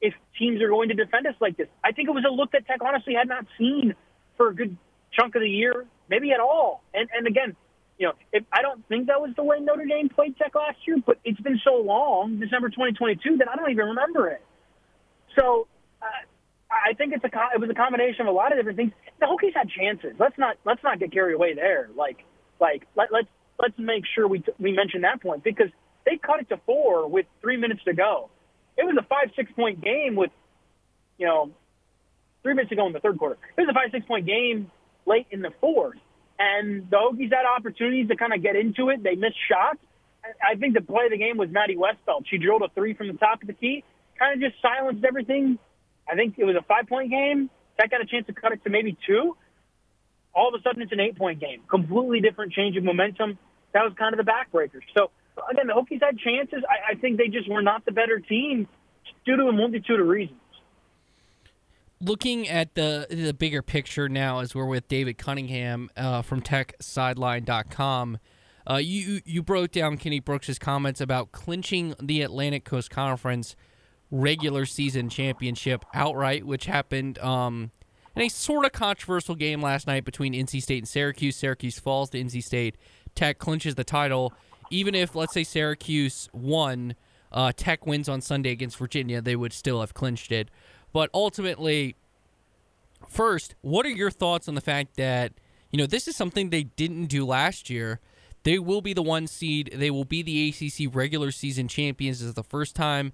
if 0.00 0.14
teams 0.38 0.62
are 0.62 0.68
going 0.68 0.88
to 0.90 0.94
defend 0.94 1.26
us 1.26 1.34
like 1.40 1.56
this? 1.56 1.66
I 1.84 1.90
think 1.90 2.08
it 2.08 2.12
was 2.12 2.24
a 2.24 2.32
look 2.32 2.52
that 2.52 2.66
Tech 2.66 2.78
honestly 2.80 3.14
had 3.14 3.28
not 3.28 3.44
seen 3.58 3.94
for 4.36 4.48
a 4.48 4.54
good 4.54 4.76
chunk 5.12 5.34
of 5.34 5.42
the 5.42 5.50
year, 5.50 5.86
maybe 6.08 6.30
at 6.30 6.38
all. 6.38 6.84
And 6.94 7.08
and 7.12 7.26
again, 7.26 7.56
you 7.98 8.06
know, 8.06 8.12
if, 8.32 8.44
I 8.52 8.62
don't 8.62 8.86
think 8.88 9.08
that 9.08 9.20
was 9.20 9.32
the 9.36 9.42
way 9.42 9.58
Notre 9.58 9.84
Dame 9.84 10.08
played 10.08 10.36
Tech 10.38 10.54
last 10.54 10.78
year, 10.86 10.98
but 11.04 11.18
it's 11.24 11.40
been 11.40 11.60
so 11.64 11.82
long, 11.82 12.38
December 12.38 12.68
2022, 12.68 13.38
that 13.38 13.48
I 13.50 13.56
don't 13.56 13.70
even 13.72 13.86
remember 13.86 14.28
it. 14.28 14.42
So 15.36 15.66
uh, 16.00 16.06
I 16.70 16.94
think 16.94 17.12
it's 17.12 17.24
a 17.24 17.30
it 17.54 17.60
was 17.60 17.68
a 17.70 17.74
combination 17.74 18.22
of 18.22 18.28
a 18.28 18.36
lot 18.36 18.52
of 18.52 18.58
different 18.58 18.76
things. 18.76 18.92
The 19.18 19.26
Hokies 19.26 19.54
had 19.54 19.68
chances. 19.68 20.14
Let's 20.20 20.38
not 20.38 20.56
let's 20.64 20.82
not 20.84 21.00
get 21.00 21.12
carried 21.12 21.34
away 21.34 21.54
there. 21.54 21.90
Like 21.96 22.24
like 22.60 22.86
let, 22.96 23.12
let's 23.12 23.28
let's 23.58 23.78
make 23.78 24.04
sure 24.14 24.26
we 24.28 24.44
we 24.58 24.72
mention 24.72 25.02
that 25.02 25.20
point 25.20 25.44
because 25.44 25.68
they 26.06 26.16
cut 26.16 26.40
it 26.40 26.48
to 26.48 26.58
four 26.66 27.08
with 27.08 27.26
three 27.40 27.56
minutes 27.56 27.82
to 27.84 27.92
go. 27.92 28.30
It 28.76 28.84
was 28.84 28.96
a 28.98 29.06
five 29.06 29.30
six 29.36 29.50
point 29.52 29.80
game 29.80 30.16
with 30.16 30.30
you 31.18 31.26
know 31.26 31.50
three 32.42 32.54
minutes 32.54 32.70
to 32.70 32.76
go 32.76 32.86
in 32.86 32.92
the 32.92 33.00
third 33.00 33.18
quarter. 33.18 33.38
It 33.56 33.60
was 33.60 33.68
a 33.70 33.74
five 33.74 33.90
six 33.92 34.06
point 34.06 34.26
game 34.26 34.70
late 35.06 35.26
in 35.30 35.42
the 35.42 35.52
fourth, 35.60 35.98
and 36.38 36.88
the 36.90 36.96
Hokies 36.96 37.32
had 37.32 37.44
opportunities 37.46 38.08
to 38.08 38.16
kind 38.16 38.32
of 38.32 38.42
get 38.42 38.56
into 38.56 38.90
it. 38.90 39.02
They 39.02 39.14
missed 39.14 39.38
shots. 39.48 39.80
I 40.22 40.54
think 40.56 40.74
the 40.74 40.82
play 40.82 41.06
of 41.06 41.12
the 41.12 41.18
game 41.18 41.38
was 41.38 41.48
Maddy 41.50 41.76
Westbeld. 41.76 42.26
She 42.28 42.36
drilled 42.36 42.62
a 42.62 42.68
three 42.74 42.92
from 42.92 43.06
the 43.06 43.14
top 43.14 43.40
of 43.40 43.46
the 43.46 43.54
key, 43.54 43.84
kind 44.18 44.34
of 44.34 44.50
just 44.50 44.60
silenced 44.60 45.02
everything 45.02 45.58
I 46.10 46.16
think 46.16 46.34
it 46.38 46.44
was 46.44 46.56
a 46.56 46.62
five 46.62 46.88
point 46.88 47.10
game. 47.10 47.50
Tech 47.78 47.90
got 47.90 48.00
a 48.00 48.06
chance 48.06 48.26
to 48.26 48.32
cut 48.32 48.52
it 48.52 48.62
to 48.64 48.70
maybe 48.70 48.96
two. 49.06 49.36
All 50.34 50.54
of 50.54 50.58
a 50.58 50.62
sudden, 50.62 50.82
it's 50.82 50.92
an 50.92 51.00
eight 51.00 51.16
point 51.16 51.40
game. 51.40 51.62
Completely 51.68 52.20
different 52.20 52.52
change 52.52 52.76
of 52.76 52.84
momentum. 52.84 53.38
That 53.72 53.82
was 53.82 53.92
kind 53.98 54.18
of 54.18 54.24
the 54.24 54.30
backbreaker. 54.30 54.80
So, 54.96 55.10
again, 55.50 55.66
the 55.66 55.72
Hokies 55.72 56.02
had 56.02 56.18
chances. 56.18 56.62
I, 56.68 56.92
I 56.92 56.94
think 56.96 57.18
they 57.18 57.28
just 57.28 57.48
were 57.48 57.62
not 57.62 57.84
the 57.84 57.92
better 57.92 58.18
team 58.18 58.68
due 59.24 59.36
to 59.36 59.44
a 59.44 59.52
multitude 59.52 60.00
of 60.00 60.06
reasons. 60.06 60.38
Looking 62.00 62.48
at 62.48 62.74
the 62.74 63.06
the 63.10 63.34
bigger 63.34 63.60
picture 63.60 64.08
now, 64.08 64.38
as 64.38 64.54
we're 64.54 64.66
with 64.66 64.88
David 64.88 65.18
Cunningham 65.18 65.90
uh, 65.96 66.22
from 66.22 66.40
TechSideline.com, 66.40 68.18
uh, 68.70 68.76
you 68.76 69.20
you 69.26 69.42
broke 69.42 69.72
down 69.72 69.98
Kenny 69.98 70.20
Brooks' 70.20 70.58
comments 70.58 71.00
about 71.00 71.32
clinching 71.32 71.94
the 72.00 72.22
Atlantic 72.22 72.64
Coast 72.64 72.90
Conference 72.90 73.54
regular 74.10 74.64
season 74.64 75.08
championship 75.08 75.84
outright, 75.94 76.46
which 76.46 76.66
happened 76.66 77.18
um, 77.18 77.70
in 78.20 78.26
a 78.26 78.28
sort 78.28 78.66
of 78.66 78.72
controversial 78.72 79.34
game 79.34 79.62
last 79.62 79.86
night 79.86 80.04
between 80.04 80.34
NC 80.34 80.62
State 80.62 80.78
and 80.78 80.88
Syracuse. 80.88 81.36
Syracuse 81.36 81.78
falls 81.78 82.10
to 82.10 82.22
NC 82.22 82.44
State. 82.44 82.76
Tech 83.14 83.38
clinches 83.38 83.74
the 83.74 83.84
title. 83.84 84.34
Even 84.70 84.94
if, 84.94 85.14
let's 85.14 85.32
say, 85.32 85.42
Syracuse 85.42 86.28
won, 86.32 86.94
uh, 87.32 87.52
Tech 87.56 87.86
wins 87.86 88.08
on 88.08 88.20
Sunday 88.20 88.50
against 88.50 88.76
Virginia, 88.76 89.22
they 89.22 89.36
would 89.36 89.52
still 89.52 89.80
have 89.80 89.94
clinched 89.94 90.32
it. 90.32 90.50
But 90.92 91.08
ultimately, 91.14 91.96
first, 93.08 93.54
what 93.62 93.86
are 93.86 93.90
your 93.90 94.10
thoughts 94.10 94.48
on 94.48 94.54
the 94.54 94.60
fact 94.60 94.96
that, 94.96 95.32
you 95.70 95.78
know, 95.78 95.86
this 95.86 96.06
is 96.06 96.14
something 96.14 96.50
they 96.50 96.64
didn't 96.64 97.06
do 97.06 97.24
last 97.24 97.70
year? 97.70 98.00
They 98.42 98.58
will 98.58 98.82
be 98.82 98.92
the 98.92 99.02
one 99.02 99.26
seed. 99.26 99.70
They 99.74 99.90
will 99.90 100.04
be 100.04 100.22
the 100.22 100.48
ACC 100.48 100.94
regular 100.94 101.30
season 101.30 101.68
champions. 101.68 102.20
This 102.20 102.28
is 102.28 102.34
the 102.34 102.42
first 102.42 102.76
time 102.76 103.12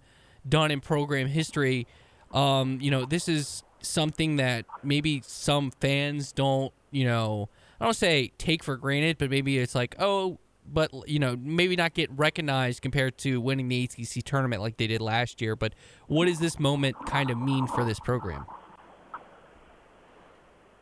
done 0.49 0.71
in 0.71 0.81
program 0.81 1.29
history. 1.29 1.87
Um, 2.33 2.81
you 2.81 2.91
know, 2.91 3.05
this 3.05 3.29
is 3.29 3.63
something 3.87 4.37
that 4.37 4.67
maybe 4.83 5.23
some 5.25 5.71
fans 5.71 6.33
don't, 6.33 6.73
you 6.91 7.05
know, 7.05 7.49
I 7.81 7.85
don't 7.85 7.95
say 7.95 8.33
take 8.39 8.63
for 8.63 8.77
granted, 8.77 9.19
but 9.19 9.31
maybe 9.31 9.59
it's 9.59 9.75
like, 9.75 9.97
oh, 9.99 10.39
but 10.73 10.91
you 11.07 11.19
know, 11.19 11.37
maybe 11.37 11.77
not 11.77 11.95
get 11.95 12.11
recognized 12.13 12.83
compared 12.83 13.19
to 13.19 13.41
winning 13.41 13.69
the 13.69 13.85
ACC 13.85 14.25
tournament 14.25 14.63
like 14.63 14.77
they 14.77 14.87
did 14.87 15.01
last 15.01 15.41
year. 15.41 15.57
But 15.57 15.75
what 16.07 16.27
does 16.27 16.39
this 16.39 16.59
moment 16.59 16.97
kind 17.07 17.31
of 17.31 17.39
mean 17.39 17.67
for 17.67 17.85
this 17.85 18.01
program? 18.01 18.47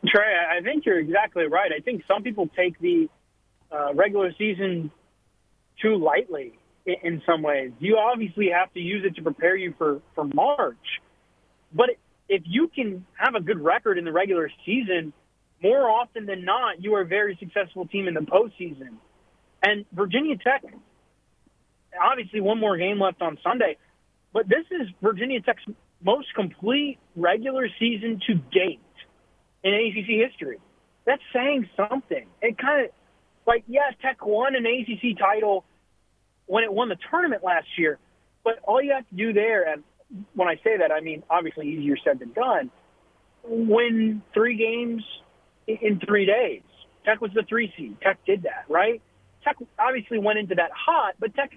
Trey, 0.07 0.35
I 0.57 0.61
think 0.61 0.85
you're 0.85 0.99
exactly 0.99 1.47
right. 1.47 1.71
I 1.75 1.81
think 1.81 2.03
some 2.07 2.23
people 2.23 2.49
take 2.55 2.79
the 2.79 3.09
uh, 3.71 3.93
regular 3.93 4.31
season 4.37 4.91
too 5.81 5.97
lightly 5.97 6.57
in 6.85 7.21
some 7.25 7.41
ways. 7.41 7.71
You 7.79 7.97
obviously 7.97 8.49
have 8.49 8.71
to 8.73 8.79
use 8.79 9.03
it 9.05 9.15
to 9.15 9.21
prepare 9.21 9.55
you 9.55 9.73
for, 9.77 10.01
for 10.13 10.25
March. 10.25 11.01
But 11.73 11.89
if 12.27 12.43
you 12.45 12.69
can 12.73 13.05
have 13.13 13.35
a 13.35 13.41
good 13.41 13.59
record 13.59 13.97
in 13.97 14.05
the 14.05 14.11
regular 14.11 14.49
season, 14.65 15.13
more 15.61 15.89
often 15.89 16.25
than 16.25 16.45
not, 16.45 16.83
you 16.83 16.95
are 16.95 17.01
a 17.01 17.05
very 17.05 17.37
successful 17.39 17.87
team 17.87 18.07
in 18.07 18.13
the 18.13 18.21
postseason. 18.21 18.97
And 19.63 19.85
Virginia 19.91 20.35
Tech, 20.37 20.63
obviously, 21.99 22.41
one 22.41 22.59
more 22.59 22.77
game 22.77 22.99
left 22.99 23.21
on 23.21 23.37
Sunday, 23.43 23.77
but 24.33 24.47
this 24.47 24.65
is 24.71 24.87
Virginia 25.01 25.41
Tech's 25.41 25.63
most 26.03 26.27
complete 26.35 26.99
regular 27.15 27.67
season 27.79 28.21
to 28.27 28.35
date 28.35 28.79
in 29.63 29.73
ACC 29.73 30.29
history. 30.29 30.59
That's 31.05 31.21
saying 31.33 31.69
something. 31.75 32.27
It 32.41 32.57
kind 32.57 32.85
of 32.85 32.91
like, 33.47 33.63
yes, 33.67 33.93
Tech 34.01 34.25
won 34.25 34.55
an 34.55 34.65
ACC 34.65 35.17
title 35.17 35.63
when 36.47 36.63
it 36.63 36.71
won 36.71 36.89
the 36.89 36.97
tournament 37.09 37.43
last 37.43 37.67
year. 37.77 37.97
But 38.43 38.59
all 38.63 38.81
you 38.81 38.91
have 38.91 39.07
to 39.09 39.15
do 39.15 39.33
there, 39.33 39.71
and 39.71 39.83
when 40.33 40.47
I 40.47 40.55
say 40.63 40.77
that, 40.77 40.91
I 40.91 41.01
mean 41.01 41.23
obviously 41.29 41.67
easier 41.69 41.95
said 42.03 42.19
than 42.19 42.31
done. 42.33 42.71
Win 43.43 44.21
three 44.33 44.57
games 44.57 45.03
in 45.67 45.99
three 46.05 46.25
days. 46.25 46.61
Tech 47.05 47.21
was 47.21 47.31
the 47.33 47.43
three 47.47 47.71
seed. 47.77 47.97
Tech 48.01 48.17
did 48.25 48.43
that, 48.43 48.65
right? 48.69 49.01
Tech 49.43 49.57
obviously 49.77 50.17
went 50.17 50.39
into 50.39 50.55
that 50.55 50.71
hot, 50.73 51.15
but 51.19 51.35
Tech 51.35 51.51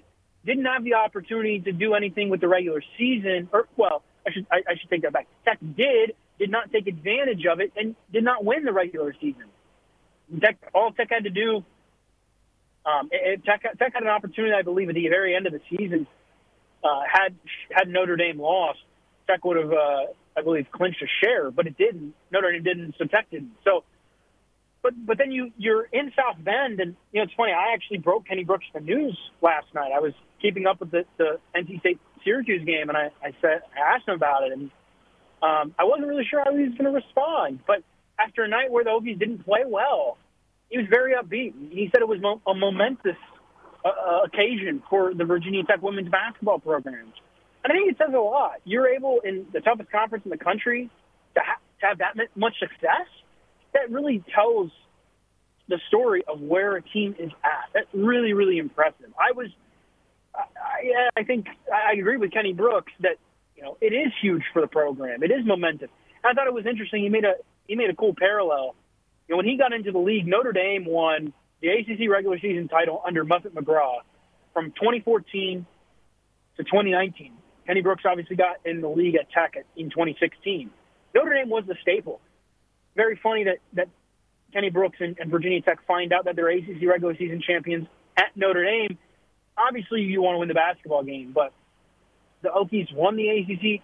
didn't 0.45 0.65
have 0.65 0.83
the 0.83 0.93
opportunity 0.93 1.59
to 1.59 1.71
do 1.71 1.95
anything 1.95 2.29
with 2.29 2.41
the 2.41 2.47
regular 2.47 2.83
season. 2.97 3.49
Or 3.51 3.67
well, 3.75 4.03
I 4.27 4.31
should 4.31 4.45
I, 4.51 4.57
I 4.67 4.75
should 4.79 4.89
take 4.89 5.01
that 5.03 5.13
back. 5.13 5.27
Tech 5.45 5.59
did 5.59 6.13
did 6.37 6.51
not 6.51 6.71
take 6.71 6.87
advantage 6.87 7.45
of 7.45 7.59
it 7.59 7.73
and 7.75 7.95
did 8.11 8.23
not 8.23 8.45
win 8.45 8.65
the 8.65 8.73
regular 8.73 9.15
season. 9.19 9.45
Tech 10.41 10.57
all 10.73 10.91
Tech 10.91 11.07
had 11.09 11.23
to 11.23 11.31
do 11.31 11.63
um, 12.85 13.09
Tech, 13.45 13.61
Tech 13.77 13.93
had 13.93 14.03
an 14.03 14.09
opportunity, 14.09 14.53
I 14.53 14.61
believe, 14.61 14.89
at 14.89 14.95
the 14.95 15.07
very 15.09 15.35
end 15.35 15.47
of 15.47 15.53
the 15.53 15.61
season. 15.69 16.07
Uh, 16.83 17.01
had 17.11 17.35
had 17.71 17.89
Notre 17.89 18.15
Dame 18.15 18.39
lost, 18.39 18.79
Tech 19.27 19.43
would 19.43 19.57
have, 19.57 19.71
uh, 19.71 20.05
I 20.37 20.41
believe, 20.43 20.67
clinched 20.71 21.01
a 21.01 21.07
share, 21.23 21.51
but 21.51 21.67
it 21.67 21.77
didn't. 21.77 22.13
Notre 22.31 22.51
Dame 22.51 22.63
didn't, 22.63 22.95
so 22.97 23.05
Tech 23.05 23.29
didn't. 23.29 23.51
So, 23.63 23.83
but 24.81 24.93
but 25.05 25.17
then 25.17 25.31
you 25.31 25.51
you're 25.57 25.83
in 25.83 26.11
South 26.15 26.43
Bend, 26.43 26.79
and 26.79 26.95
you 27.11 27.19
know 27.19 27.23
it's 27.23 27.33
funny. 27.35 27.51
I 27.51 27.73
actually 27.73 27.97
broke 27.97 28.27
Kenny 28.27 28.43
Brooks 28.43 28.65
the 28.73 28.79
news 28.79 29.17
last 29.41 29.67
night. 29.75 29.91
I 29.93 29.99
was 29.99 30.13
keeping 30.41 30.65
up 30.65 30.79
with 30.79 30.91
the, 30.91 31.03
the 31.17 31.39
NC 31.55 31.81
State 31.81 31.99
Syracuse 32.23 32.65
game, 32.65 32.89
and 32.89 32.97
I, 32.97 33.11
I 33.21 33.33
said 33.41 33.61
I 33.75 33.95
asked 33.95 34.07
him 34.07 34.15
about 34.15 34.43
it, 34.43 34.53
and 34.53 34.71
um, 35.41 35.75
I 35.77 35.83
wasn't 35.83 36.07
really 36.07 36.25
sure 36.29 36.41
how 36.43 36.55
he 36.55 36.63
was 36.63 36.71
going 36.77 36.85
to 36.85 36.91
respond. 36.91 37.59
But 37.67 37.83
after 38.17 38.43
a 38.43 38.47
night 38.47 38.71
where 38.71 38.83
the 38.83 38.89
Hokies 38.89 39.19
didn't 39.19 39.45
play 39.45 39.61
well, 39.65 40.17
he 40.69 40.77
was 40.77 40.87
very 40.89 41.13
upbeat. 41.13 41.53
He 41.71 41.89
said 41.91 42.01
it 42.01 42.07
was 42.07 42.21
mo- 42.21 42.41
a 42.47 42.53
momentous 42.53 43.17
uh, 43.85 43.89
uh, 43.89 44.21
occasion 44.23 44.83
for 44.89 45.13
the 45.13 45.25
Virginia 45.25 45.63
Tech 45.63 45.81
women's 45.81 46.09
basketball 46.09 46.59
programs. 46.59 47.13
And 47.63 47.73
I 47.73 47.75
think 47.75 47.91
it 47.91 47.97
says 47.97 48.13
a 48.15 48.19
lot. 48.19 48.61
You're 48.65 48.87
able 48.87 49.19
in 49.23 49.45
the 49.53 49.59
toughest 49.61 49.91
conference 49.91 50.25
in 50.25 50.31
the 50.31 50.37
country 50.37 50.89
to, 51.35 51.41
ha- 51.41 51.59
to 51.81 51.85
have 51.87 51.97
that 51.99 52.15
much 52.35 52.53
success. 52.59 53.07
That 53.73 53.91
really 53.91 54.23
tells 54.33 54.71
the 55.67 55.79
story 55.87 56.23
of 56.27 56.41
where 56.41 56.75
a 56.75 56.81
team 56.81 57.15
is 57.19 57.31
at. 57.43 57.69
That's 57.73 57.87
really, 57.93 58.33
really 58.33 58.57
impressive. 58.57 59.13
I 59.19 59.33
was, 59.33 59.47
I, 60.35 61.09
I 61.15 61.23
think 61.23 61.47
I 61.71 61.93
agree 61.99 62.17
with 62.17 62.31
Kenny 62.31 62.53
Brooks 62.53 62.91
that 63.01 63.17
you 63.55 63.63
know 63.63 63.77
it 63.81 63.93
is 63.93 64.11
huge 64.21 64.43
for 64.53 64.61
the 64.61 64.67
program. 64.67 65.21
It 65.21 65.31
is 65.31 65.45
momentous. 65.45 65.89
I 66.23 66.33
thought 66.33 66.47
it 66.47 66.53
was 66.53 66.65
interesting. 66.65 67.03
He 67.03 67.09
made 67.09 67.25
a 67.25 67.33
he 67.67 67.75
made 67.75 67.89
a 67.89 67.95
cool 67.95 68.15
parallel 68.17 68.75
You 69.27 69.33
know, 69.33 69.37
when 69.37 69.45
he 69.45 69.57
got 69.57 69.73
into 69.73 69.91
the 69.91 69.99
league, 69.99 70.25
Notre 70.27 70.51
Dame 70.51 70.85
won 70.85 71.33
the 71.61 71.69
ACC 71.69 72.09
regular 72.09 72.39
season 72.39 72.67
title 72.67 73.01
under 73.05 73.23
Muffet 73.23 73.53
McGraw 73.53 73.99
from 74.53 74.71
2014 74.71 75.65
to 76.57 76.63
2019. 76.63 77.33
Kenny 77.65 77.81
Brooks 77.81 78.03
obviously 78.05 78.35
got 78.35 78.57
in 78.65 78.81
the 78.81 78.89
league 78.89 79.15
at 79.15 79.29
Tech 79.31 79.55
in 79.75 79.89
2016. 79.89 80.69
Notre 81.13 81.33
Dame 81.33 81.49
was 81.49 81.63
the 81.67 81.75
staple. 81.81 82.19
Very 82.95 83.19
funny 83.21 83.43
that, 83.45 83.57
that 83.73 83.89
Kenny 84.53 84.69
Brooks 84.69 84.97
and, 84.99 85.17
and 85.19 85.29
Virginia 85.29 85.61
Tech 85.61 85.85
find 85.85 86.11
out 86.11 86.25
that 86.25 86.35
they're 86.35 86.49
ACC 86.49 86.87
regular 86.87 87.15
season 87.15 87.41
champions 87.45 87.87
at 88.17 88.35
Notre 88.35 88.65
Dame. 88.65 88.97
Obviously, 89.57 90.01
you 90.01 90.21
want 90.21 90.35
to 90.35 90.39
win 90.39 90.47
the 90.47 90.53
basketball 90.53 91.03
game, 91.03 91.31
but 91.33 91.53
the 92.41 92.49
Hokies 92.49 92.93
won 92.93 93.15
the 93.15 93.29
ACC 93.29 93.81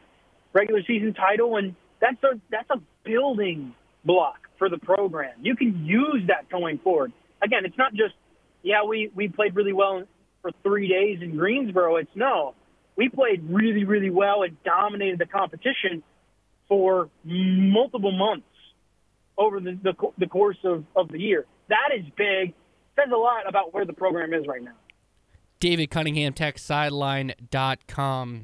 regular 0.53 0.81
season 0.87 1.13
title, 1.13 1.57
and 1.57 1.75
that's 1.99 2.23
a 2.23 2.39
that's 2.49 2.69
a 2.69 2.81
building 3.03 3.75
block 4.03 4.47
for 4.57 4.69
the 4.69 4.77
program. 4.77 5.33
You 5.41 5.55
can 5.55 5.85
use 5.85 6.23
that 6.27 6.49
going 6.49 6.79
forward. 6.79 7.11
Again, 7.43 7.65
it's 7.65 7.77
not 7.77 7.93
just 7.93 8.15
yeah 8.63 8.83
we 8.83 9.11
we 9.13 9.27
played 9.27 9.55
really 9.55 9.73
well 9.73 10.03
for 10.41 10.51
three 10.63 10.87
days 10.87 11.21
in 11.21 11.37
Greensboro. 11.37 11.97
It's 11.97 12.15
no, 12.15 12.55
we 12.95 13.09
played 13.09 13.43
really 13.49 13.83
really 13.83 14.09
well 14.09 14.43
and 14.43 14.57
dominated 14.63 15.19
the 15.19 15.25
competition 15.25 16.03
for 16.67 17.09
multiple 17.23 18.11
months 18.11 18.47
over 19.37 19.59
the 19.59 19.77
the, 19.83 19.93
the 20.17 20.27
course 20.27 20.57
of, 20.63 20.85
of 20.95 21.09
the 21.09 21.19
year. 21.19 21.45
That 21.69 21.89
is 21.95 22.05
big. 22.15 22.53
Says 22.95 23.11
a 23.13 23.17
lot 23.17 23.47
about 23.47 23.73
where 23.73 23.85
the 23.85 23.93
program 23.93 24.33
is 24.33 24.47
right 24.47 24.63
now. 24.63 24.75
David 25.59 25.89
Cunningham, 25.89 26.33
TechSideline.com. 26.33 28.43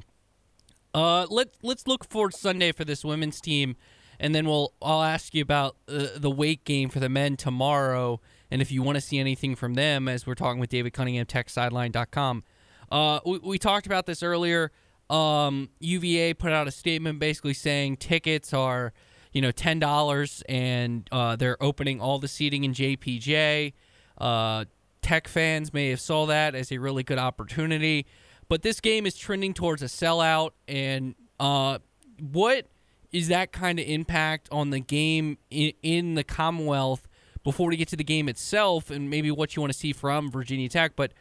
Uh, 0.94 1.26
let 1.30 1.48
let's 1.62 1.86
look 1.86 2.04
forward 2.04 2.34
Sunday 2.34 2.72
for 2.72 2.84
this 2.84 3.02
women's 3.04 3.40
team, 3.40 3.76
and 4.20 4.34
then 4.34 4.46
we'll 4.46 4.74
I'll 4.82 5.02
ask 5.02 5.34
you 5.34 5.42
about 5.42 5.76
uh, 5.88 6.08
the 6.16 6.30
Wake 6.30 6.64
game 6.64 6.90
for 6.90 7.00
the 7.00 7.08
men 7.08 7.36
tomorrow, 7.36 8.20
and 8.52 8.60
if 8.60 8.70
you 8.70 8.82
want 8.82 8.96
to 8.96 9.00
see 9.00 9.18
anything 9.18 9.56
from 9.56 9.74
them, 9.74 10.08
as 10.08 10.26
we're 10.26 10.34
talking 10.34 10.60
with 10.60 10.68
David 10.68 10.92
Cunningham, 10.92 11.24
TechSideline.com. 11.24 12.44
Uh, 12.90 13.18
we, 13.24 13.38
we 13.38 13.58
talked 13.58 13.86
about 13.86 14.04
this 14.04 14.22
earlier. 14.22 14.70
Um, 15.08 15.70
UVA 15.80 16.34
put 16.34 16.52
out 16.52 16.68
a 16.68 16.70
statement 16.70 17.18
basically 17.18 17.54
saying 17.54 17.96
tickets 17.96 18.52
are, 18.52 18.92
you 19.32 19.40
know, 19.40 19.52
ten 19.52 19.78
dollars, 19.78 20.42
and 20.50 21.08
uh, 21.10 21.34
they're 21.34 21.60
opening 21.62 22.02
all 22.02 22.18
the 22.18 22.28
seating 22.28 22.64
in 22.64 22.74
JPJ. 22.74 23.72
Uh, 24.18 24.66
Tech 25.00 25.28
fans 25.28 25.72
may 25.72 25.88
have 25.88 26.00
saw 26.00 26.26
that 26.26 26.54
as 26.54 26.70
a 26.70 26.76
really 26.76 27.02
good 27.02 27.18
opportunity. 27.18 28.06
But 28.48 28.60
this 28.60 28.80
game 28.80 29.06
is 29.06 29.16
trending 29.16 29.54
towards 29.54 29.80
a 29.80 29.86
sellout, 29.86 30.50
and 30.68 31.14
uh, 31.40 31.78
what 32.20 32.66
is 33.12 33.28
that 33.28 33.50
kind 33.50 33.78
of 33.78 33.86
impact 33.86 34.50
on 34.52 34.68
the 34.68 34.80
game 34.80 35.38
in, 35.50 35.72
in 35.82 36.14
the 36.16 36.24
Commonwealth 36.24 37.08
before 37.44 37.68
we 37.68 37.76
get 37.76 37.88
to 37.88 37.96
the 37.96 38.04
game 38.04 38.28
itself, 38.28 38.90
and 38.90 39.10
maybe 39.10 39.30
what 39.30 39.56
you 39.56 39.62
want 39.62 39.72
to 39.72 39.78
see 39.78 39.92
from 39.92 40.30
Virginia 40.30 40.68
Tech? 40.68 40.92
But 40.96 41.12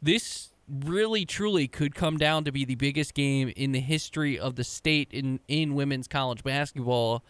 this 0.00 0.50
really 0.68 1.24
truly 1.24 1.68
could 1.68 1.94
come 1.94 2.16
down 2.16 2.44
to 2.44 2.52
be 2.52 2.64
the 2.64 2.74
biggest 2.74 3.14
game 3.14 3.52
in 3.56 3.72
the 3.72 3.80
history 3.80 4.38
of 4.38 4.56
the 4.56 4.64
state 4.64 5.08
in 5.12 5.40
in 5.48 5.74
women's 5.74 6.08
college 6.08 6.42
basketball 6.42 7.22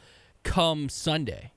come 0.42 0.88
Sunday. 0.88 1.52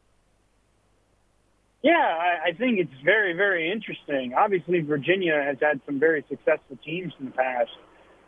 Yeah, 1.82 1.94
I, 1.94 2.50
I 2.50 2.52
think 2.54 2.80
it's 2.80 2.94
very, 3.06 3.32
very 3.34 3.72
interesting. 3.72 4.34
Obviously, 4.34 4.82
Virginia 4.82 5.42
has 5.42 5.56
had 5.62 5.80
some 5.86 5.98
very 5.98 6.26
successful 6.28 6.78
teams 6.84 7.14
in 7.20 7.28
the 7.28 7.32
past, 7.32 7.72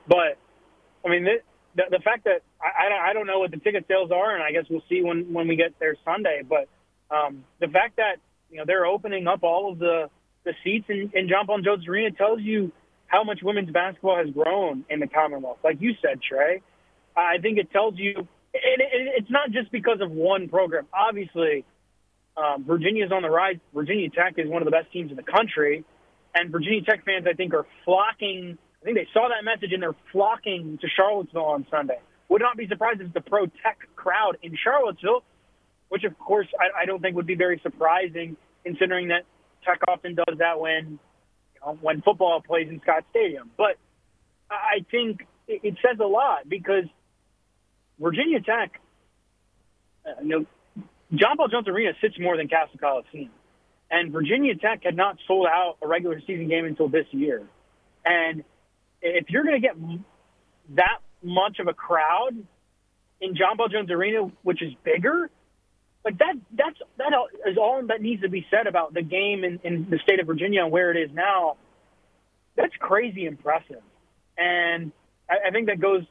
but 0.08 0.38
I 1.04 1.10
mean, 1.10 1.26
the, 1.26 1.36
the, 1.76 1.98
the 1.98 2.00
fact 2.00 2.24
that 2.24 2.44
I, 2.62 3.10
I 3.10 3.14
don't 3.14 3.28
know 3.28 3.40
what 3.40 3.52
the 3.52 3.58
ticket 3.58 3.86
sales 3.90 4.12
are, 4.12 4.34
and 4.34 4.44
I 4.44 4.52
guess 4.52 4.66
we'll 4.70 4.84
see 4.88 5.02
when 5.02 5.34
when 5.34 5.48
we 5.48 5.58
get 5.58 5.78
there 5.80 5.96
Sunday. 6.06 6.44
But 6.48 6.70
um, 7.14 7.44
the 7.60 7.68
fact 7.68 7.98
that 7.98 8.18
you 8.52 8.58
know 8.58 8.64
they're 8.68 8.86
opening 8.86 9.28
up 9.28 9.44
all 9.44 9.72
of 9.72 9.80
the 9.80 10.10
the 10.44 10.54
seats 10.64 10.86
in, 10.90 11.12
in 11.14 11.30
John 11.30 11.46
Paul 11.46 11.62
Jones 11.62 11.88
Arena 11.88 12.12
tells 12.12 12.42
you 12.42 12.72
how 13.08 13.24
much 13.24 13.40
women's 13.44 13.70
basketball 13.72 14.18
has 14.18 14.34
grown 14.34 14.86
in 14.90 15.00
the 15.00 15.08
Commonwealth. 15.08 15.58
Like 15.64 15.82
you 15.82 15.94
said, 16.02 16.22
Trey, 16.22 16.62
I 17.16 17.38
think 17.42 17.58
it 17.58 17.72
tells 17.72 17.96
you, 17.98 18.16
and 18.16 18.28
it, 18.54 19.14
it's 19.18 19.30
not 19.30 19.52
just 19.52 19.72
because 19.72 20.00
of 20.02 20.12
one 20.12 20.50
program. 20.50 20.88
Obviously, 20.94 21.66
um, 22.38 22.64
Virginia's 22.66 23.12
on 23.12 23.22
the 23.22 23.30
rise. 23.30 23.58
Virginia 23.74 24.10
Tech 24.10 24.36
is 24.38 24.50
one 24.50 24.62
of 24.62 24.66
the 24.66 24.72
best 24.72 24.92
teams 24.92 25.12
in 25.12 25.18
the 25.18 25.24
country, 25.24 25.84
and 26.34 26.52
Virginia 26.52 26.82
Tech 26.82 27.06
fans, 27.06 27.26
I 27.30 27.34
think, 27.34 27.54
are 27.54 27.66
flocking. 27.86 28.58
I 28.82 28.86
think 28.86 28.98
they 28.98 29.08
saw 29.14 29.28
that 29.30 29.44
message 29.44 29.74
and 29.74 29.84
they're 29.84 29.96
flocking 30.12 30.80
to 30.82 30.88
Charlottesville 30.88 31.46
on 31.46 31.68
Sunday. 31.70 32.00
Would 32.30 32.42
not 32.42 32.58
be 32.58 32.68
surprised 32.68 33.02
if 33.02 33.14
the 33.14 33.22
pro 33.22 33.46
Tech 33.46 33.78
crowd 33.96 34.38
in 34.42 34.56
Charlottesville, 34.56 35.22
which 35.92 36.06
of 36.06 36.18
course 36.18 36.48
I, 36.58 36.84
I 36.84 36.86
don't 36.86 37.02
think 37.02 37.18
would 37.18 37.28
be 37.28 37.36
very 37.36 37.60
surprising, 37.62 38.38
considering 38.64 39.10
that 39.10 39.24
Tech 39.66 39.82
often 39.90 40.16
does 40.16 40.38
that 40.38 40.58
when 40.58 41.00
you 41.56 41.62
know, 41.66 41.78
when 41.82 42.02
football 42.02 42.42
plays 42.42 42.70
in 42.70 42.80
Scott 42.80 43.04
Stadium. 43.10 43.52
But 43.58 43.76
I 44.50 44.86
think 44.90 45.28
it, 45.50 45.60
it 45.64 45.76
says 45.86 46.00
a 46.00 46.08
lot 46.08 46.48
because 46.48 46.86
Virginia 48.00 48.40
Tech, 48.40 48.80
uh, 50.06 50.22
you 50.24 50.30
know 50.30 50.46
John 51.14 51.36
Paul 51.36 51.50
Jones 51.50 51.68
Arena 51.68 51.92
sits 52.00 52.18
more 52.18 52.38
than 52.38 52.48
Cassell 52.48 52.80
Coliseum. 52.80 53.32
And 53.90 54.14
Virginia 54.14 54.56
Tech 54.56 54.84
had 54.84 54.96
not 54.96 55.18
sold 55.28 55.46
out 55.46 55.76
a 55.82 55.88
regular 55.90 56.22
season 56.22 56.48
game 56.48 56.64
until 56.64 56.88
this 56.88 57.06
year. 57.12 57.44
And 58.06 58.46
if 59.02 59.30
you're 59.30 59.44
going 59.44 59.62
to 59.62 59.68
get 59.68 59.76
that 60.78 61.00
much 61.22 61.60
of 61.60 61.68
a 61.68 61.74
crowd 61.74 62.32
in 63.20 63.36
John 63.36 63.58
Paul 63.58 63.68
Jones 63.68 63.92
Arena, 63.92 64.32
which 64.44 64.62
is 64.62 64.72
bigger, 64.86 65.30
like 66.04 66.18
that, 66.18 66.36
that's 66.54 66.78
that 66.98 67.12
is 67.48 67.58
all 67.58 67.82
that 67.88 68.02
needs 68.02 68.22
to 68.24 68.30
be 68.30 68.46
said 68.50 68.68
about 68.68 68.94
the 68.94 69.02
game 69.02 69.44
in, 69.44 69.60
in 69.64 69.90
the 69.90 70.00
state 70.00 70.20
of 70.20 70.28
Virginia 70.28 70.64
and 70.64 70.72
where 70.72 70.92
it 70.92 70.98
is 70.98 71.10
now. 71.14 71.58
That's 72.56 72.74
crazy 72.80 73.26
impressive, 73.26 73.82
and 74.38 74.92
I, 75.30 75.48
I 75.48 75.52
think 75.52 75.68
that 75.68 75.80
goes, 75.80 76.04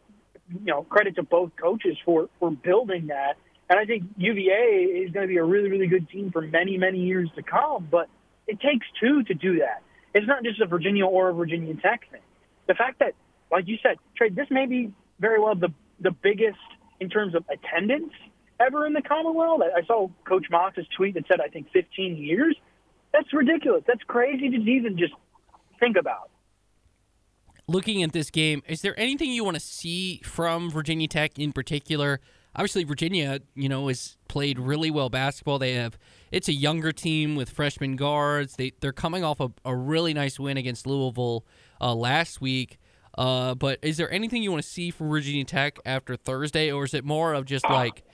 you 0.49 0.73
know, 0.73 0.83
credit 0.85 1.17
to 1.17 1.23
both 1.23 1.53
coaches 1.61 1.97
for 2.05 2.29
for 2.39 2.51
building 2.51 3.09
that 3.09 3.37
and 3.71 3.79
I 3.79 3.85
think 3.85 4.03
UVA 4.17 5.05
is 5.07 5.13
going 5.13 5.27
to 5.27 5.33
be 5.33 5.37
a 5.37 5.45
really, 5.45 5.71
really 5.71 5.87
good 5.87 6.09
team 6.11 6.33
for 6.33 6.43
many, 6.43 6.77
many 6.77 6.99
years 6.99 7.31
to 7.37 7.43
come. 7.43 7.87
But 7.89 8.09
it 8.49 8.61
takes 8.61 8.85
two 9.01 9.23
to 9.23 9.35
do 9.35 9.61
that. 9.61 9.83
It's 10.13 10.27
not 10.27 10.43
just 10.43 10.61
a 10.61 10.67
Virginia 10.67 11.07
or 11.07 11.29
a 11.29 11.33
Virginia 11.33 11.73
Tech 11.81 12.11
thing. 12.11 12.21
The 12.67 12.75
fact 12.75 12.99
that, 12.99 13.15
like 13.51 13.69
you 13.69 13.79
said, 13.81 13.97
Trey, 14.17 14.31
this 14.31 14.49
may 14.51 14.67
be 14.67 14.93
very 15.21 15.41
well 15.41 15.55
the 15.55 15.73
the 16.01 16.11
biggest 16.11 16.59
in 16.99 17.11
terms 17.11 17.35
of 17.35 17.45
attendance 17.49 18.13
ever 18.61 18.87
in 18.87 18.93
the 18.93 19.03
Commonwealth. 19.03 19.63
I 19.77 19.85
saw 19.87 20.09
Coach 20.25 20.47
Mox's 20.51 20.87
tweet 20.97 21.15
that 21.15 21.25
said, 21.29 21.41
I 21.41 21.49
think 21.49 21.69
15 21.73 22.17
years. 22.17 22.57
That's 23.13 23.33
ridiculous. 23.33 23.83
That's 23.87 24.03
crazy 24.07 24.51
to 24.51 24.57
even 24.57 24.97
just 24.97 25.15
think 25.79 25.97
about. 25.97 26.31
Looking 27.67 28.03
at 28.03 28.13
this 28.13 28.31
game, 28.31 28.63
is 28.69 28.83
there 28.83 28.99
anything 28.99 29.31
you 29.31 29.45
want 29.45 29.57
to 29.57 29.61
see 29.61 30.21
from 30.25 30.71
Virginia 30.71 31.09
Tech 31.09 31.39
in 31.39 31.53
particular? 31.53 32.21
obviously 32.55 32.85
Virginia, 32.85 33.41
you 33.55 33.69
know, 33.69 33.89
has 33.89 34.17
played 34.29 34.59
really 34.59 34.91
well 34.91 35.09
basketball. 35.09 35.59
They 35.59 35.75
have 35.75 35.99
it's 36.31 36.49
a 36.49 36.53
younger 36.53 36.93
team 36.93 37.37
with 37.37 37.51
freshman 37.51 37.97
guards. 37.97 38.57
They 38.57 38.73
they're 38.81 38.93
coming 38.93 39.25
off 39.25 39.41
a, 39.41 39.51
a 39.65 39.75
really 39.75 40.15
nice 40.15 40.39
win 40.39 40.57
against 40.57 40.87
Louisville 40.87 41.45
uh, 41.81 41.95
last 41.95 42.41
week. 42.41 42.79
Uh, 43.19 43.55
but 43.55 43.79
is 43.83 43.97
there 43.97 44.11
anything 44.13 44.43
you 44.43 44.53
want 44.53 44.63
to 44.63 44.69
see 44.69 44.91
from 44.91 45.09
Virginia 45.09 45.45
Tech 45.45 45.79
after 45.85 46.17
Thursday, 46.17 46.71
or 46.71 46.85
is 46.85 46.95
it 46.95 47.05
more 47.05 47.35
of 47.35 47.45
just 47.45 47.69
like, 47.69 48.05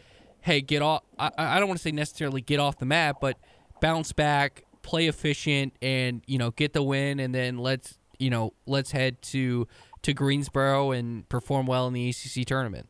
hey, 0.47 0.61
get 0.61 0.81
off? 0.81 1.03
I, 1.19 1.31
I 1.37 1.59
don't 1.59 1.69
want 1.69 1.79
to 1.79 1.83
say 1.83 1.91
necessarily 1.91 2.41
get 2.41 2.61
off 2.61 2.79
the 2.79 2.87
map, 2.87 3.17
but 3.21 3.37
bounce 3.81 4.13
back, 4.13 4.65
play 4.83 5.09
efficient, 5.09 5.75
and 5.83 6.23
you 6.27 6.39
know 6.39 6.53
get 6.53 6.73
the 6.73 6.83
win, 6.83 7.21
and 7.21 7.35
then 7.35 7.59
let's 7.59 7.99
you 8.19 8.31
know 8.31 8.55
let's 8.65 8.93
head 8.93 9.21
to 9.23 9.67
to 10.03 10.15
Greensboro 10.15 10.93
and 10.93 11.29
perform 11.29 11.67
well 11.67 11.89
in 11.89 11.93
the 11.93 12.09
ACC 12.09 12.47
tournament. 12.47 12.89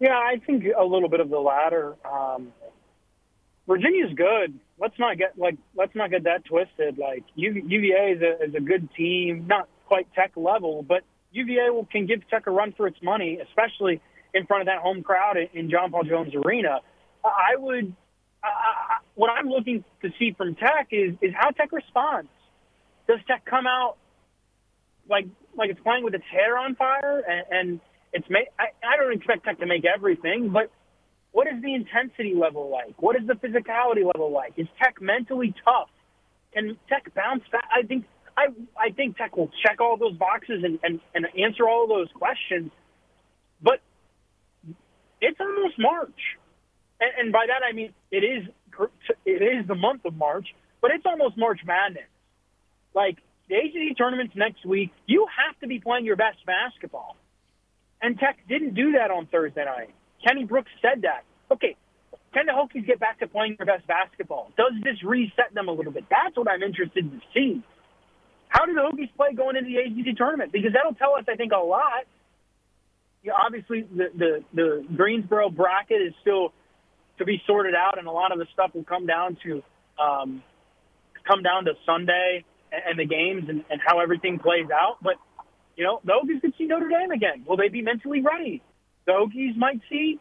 Yeah, 0.00 0.16
I 0.16 0.40
think 0.44 0.64
a 0.76 0.84
little 0.84 1.08
bit 1.08 1.20
of 1.20 1.28
the 1.28 1.38
latter. 1.38 1.94
Um, 2.10 2.52
Virginia's 3.66 4.12
good. 4.14 4.58
Let's 4.78 4.98
not 4.98 5.18
get 5.18 5.38
like 5.38 5.56
let's 5.76 5.94
not 5.94 6.10
get 6.10 6.24
that 6.24 6.46
twisted. 6.46 6.98
Like 6.98 7.24
UVA 7.36 8.16
is 8.16 8.22
a, 8.22 8.44
is 8.44 8.54
a 8.54 8.60
good 8.60 8.88
team, 8.94 9.46
not 9.46 9.68
quite 9.86 10.12
Tech 10.14 10.32
level, 10.34 10.82
but 10.82 11.02
UVA 11.32 11.68
will, 11.70 11.84
can 11.84 12.06
give 12.06 12.26
Tech 12.30 12.46
a 12.46 12.50
run 12.50 12.72
for 12.72 12.86
its 12.86 13.02
money, 13.02 13.38
especially 13.38 14.00
in 14.34 14.46
front 14.46 14.62
of 14.62 14.66
that 14.66 14.78
home 14.78 15.02
crowd 15.02 15.36
in 15.52 15.70
John 15.70 15.90
Paul 15.90 16.04
Jones 16.04 16.34
Arena. 16.34 16.80
I 17.24 17.56
would. 17.56 17.94
I, 18.42 18.98
what 19.14 19.30
I'm 19.30 19.48
looking 19.48 19.84
to 20.02 20.10
see 20.18 20.34
from 20.36 20.54
Tech 20.56 20.88
is 20.90 21.14
is 21.22 21.32
how 21.34 21.50
Tech 21.50 21.72
responds. 21.72 22.28
Does 23.08 23.20
Tech 23.26 23.44
come 23.46 23.66
out 23.66 23.96
like 25.08 25.26
like 25.56 25.70
it's 25.70 25.80
playing 25.80 26.04
with 26.04 26.14
its 26.14 26.24
hair 26.30 26.58
on 26.58 26.74
fire 26.74 27.22
and, 27.26 27.44
and 27.50 27.80
it's 28.12 28.30
made, 28.30 28.46
I, 28.58 28.66
I 28.86 28.96
don't 28.96 29.12
expect 29.12 29.44
Tech 29.44 29.58
to 29.58 29.66
make 29.66 29.84
everything, 29.84 30.50
but 30.50 30.70
what 31.32 31.48
is 31.48 31.60
the 31.62 31.74
intensity 31.74 32.32
level 32.34 32.70
like? 32.70 32.94
What 33.02 33.16
is 33.16 33.26
the 33.26 33.34
physicality 33.34 34.04
level 34.06 34.30
like? 34.30 34.54
Is 34.56 34.68
Tech 34.80 35.02
mentally 35.02 35.52
tough? 35.64 35.90
Can 36.54 36.76
Tech 36.88 37.12
bounce 37.14 37.42
back? 37.50 37.64
I 37.74 37.82
think 37.82 38.04
I 38.36 38.46
I 38.78 38.90
think 38.90 39.16
Tech 39.16 39.36
will 39.36 39.50
check 39.66 39.80
all 39.80 39.96
those 39.96 40.16
boxes 40.16 40.62
and, 40.62 40.78
and, 40.82 41.00
and 41.14 41.26
answer 41.36 41.68
all 41.68 41.88
those 41.88 42.08
questions. 42.14 42.70
But 43.60 43.80
it's 45.20 45.38
almost 45.40 45.78
March. 45.78 46.20
And, 47.00 47.10
and 47.18 47.32
by 47.32 47.46
that 47.46 47.64
I 47.68 47.72
mean 47.72 47.92
it 48.10 48.24
is 48.24 48.48
it 49.24 49.42
is 49.42 49.66
the 49.68 49.74
month 49.74 50.04
of 50.04 50.14
March, 50.16 50.48
but 50.80 50.90
it's 50.90 51.06
almost 51.06 51.36
March 51.36 51.60
Madness. 51.66 52.10
Like 52.94 53.18
the 53.48 53.56
ACC 53.56 53.96
tournament's 53.96 54.34
next 54.36 54.64
week, 54.64 54.90
you 55.06 55.26
have 55.26 55.58
to 55.60 55.66
be 55.66 55.78
playing 55.80 56.04
your 56.04 56.16
best 56.16 56.38
basketball. 56.46 57.16
And 58.02 58.18
Tech 58.18 58.38
didn't 58.48 58.74
do 58.74 58.92
that 58.92 59.10
on 59.10 59.26
Thursday 59.26 59.64
night. 59.64 59.94
Kenny 60.26 60.44
Brooks 60.44 60.70
said 60.82 61.02
that. 61.02 61.24
Okay, 61.50 61.76
can 62.32 62.46
the 62.46 62.52
Hokies 62.52 62.86
get 62.86 62.98
back 62.98 63.20
to 63.20 63.28
playing 63.28 63.56
their 63.58 63.66
best 63.66 63.86
basketball? 63.86 64.50
Does 64.56 64.72
this 64.82 65.02
reset 65.04 65.54
them 65.54 65.68
a 65.68 65.72
little 65.72 65.92
bit? 65.92 66.04
That's 66.10 66.36
what 66.36 66.48
I'm 66.50 66.62
interested 66.62 67.10
to 67.10 67.20
see. 67.32 67.62
how 68.48 68.66
do 68.66 68.74
the 68.74 68.80
Hokies 68.80 69.10
play 69.16 69.34
going 69.34 69.56
into 69.56 69.70
the 69.70 69.78
ACC 69.78 70.16
tournament? 70.16 70.52
Because 70.52 70.72
that'll 70.72 70.94
tell 70.94 71.14
us, 71.14 71.24
I 71.28 71.36
think, 71.36 71.52
a 71.52 71.56
lot. 71.58 72.04
Obviously, 73.32 73.82
the, 73.82 74.06
the 74.16 74.44
the 74.52 74.86
Greensboro 74.96 75.50
bracket 75.50 76.02
is 76.02 76.12
still 76.20 76.52
to 77.18 77.24
be 77.24 77.40
sorted 77.46 77.74
out, 77.74 77.98
and 77.98 78.06
a 78.06 78.10
lot 78.10 78.32
of 78.32 78.38
the 78.38 78.46
stuff 78.52 78.72
will 78.74 78.84
come 78.84 79.06
down 79.06 79.36
to 79.44 79.62
um, 80.02 80.42
come 81.26 81.42
down 81.42 81.64
to 81.64 81.72
Sunday 81.86 82.44
and, 82.72 82.82
and 82.86 82.98
the 82.98 83.06
games 83.06 83.48
and, 83.48 83.64
and 83.70 83.80
how 83.84 84.00
everything 84.00 84.38
plays 84.38 84.66
out. 84.72 84.98
But 85.02 85.14
you 85.76 85.84
know, 85.84 86.00
the 86.04 86.12
Hokies 86.12 86.40
could 86.40 86.54
see 86.58 86.64
Notre 86.64 86.88
Dame 86.88 87.10
again. 87.10 87.44
Will 87.46 87.56
they 87.56 87.68
be 87.68 87.82
mentally 87.82 88.20
ready? 88.20 88.62
The 89.06 89.12
Hokies 89.12 89.56
might 89.56 89.80
see 89.90 90.18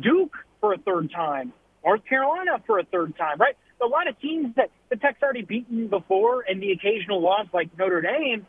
Duke 0.00 0.34
for 0.60 0.74
a 0.74 0.78
third 0.78 1.10
time, 1.12 1.52
North 1.84 2.04
Carolina 2.04 2.62
for 2.66 2.78
a 2.78 2.84
third 2.84 3.16
time, 3.16 3.38
right? 3.38 3.56
A 3.82 3.86
lot 3.86 4.08
of 4.08 4.18
teams 4.20 4.54
that 4.56 4.70
the 4.90 4.96
Tech's 4.96 5.22
already 5.22 5.42
beaten 5.42 5.86
before 5.86 6.44
and 6.48 6.60
the 6.60 6.72
occasional 6.72 7.22
loss 7.22 7.46
like 7.54 7.70
Notre 7.78 8.00
Dame, 8.00 8.44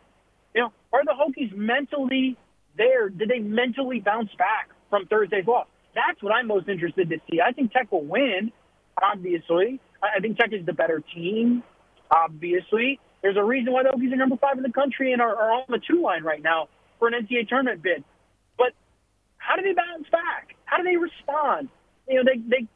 you 0.55 0.61
know, 0.61 0.73
are 0.91 1.05
the 1.05 1.13
Hokies 1.13 1.55
mentally 1.55 2.35
there? 2.77 3.09
Did 3.09 3.29
they 3.29 3.39
mentally 3.39 3.99
bounce 3.99 4.29
back 4.37 4.69
from 4.89 5.05
Thursday's 5.07 5.47
loss? 5.47 5.67
That's 5.95 6.21
what 6.21 6.33
I'm 6.33 6.47
most 6.47 6.69
interested 6.69 7.09
to 7.09 7.17
see. 7.29 7.39
I 7.41 7.51
think 7.51 7.71
Tech 7.71 7.91
will 7.91 8.05
win, 8.05 8.51
obviously. 9.01 9.79
I 10.01 10.19
think 10.19 10.37
Tech 10.37 10.53
is 10.53 10.65
the 10.65 10.73
better 10.73 11.03
team, 11.13 11.63
obviously. 12.11 12.99
There's 13.21 13.37
a 13.37 13.43
reason 13.43 13.73
why 13.73 13.83
the 13.83 13.89
Hokies 13.89 14.13
are 14.13 14.15
number 14.15 14.37
five 14.37 14.57
in 14.57 14.63
the 14.63 14.71
country 14.71 15.11
and 15.11 15.21
are, 15.21 15.35
are 15.35 15.51
on 15.51 15.63
the 15.67 15.79
two 15.79 16.01
line 16.01 16.23
right 16.23 16.41
now 16.41 16.69
for 16.99 17.07
an 17.07 17.13
NCAA 17.13 17.49
tournament 17.49 17.83
bid. 17.83 18.03
But 18.57 18.73
how 19.37 19.55
do 19.55 19.61
they 19.63 19.73
bounce 19.73 20.07
back? 20.09 20.55
How 20.65 20.77
do 20.77 20.83
they 20.83 20.95
respond? 20.95 21.69
You 22.07 22.23
know, 22.23 22.23
they, 22.23 22.39
they 22.39 22.67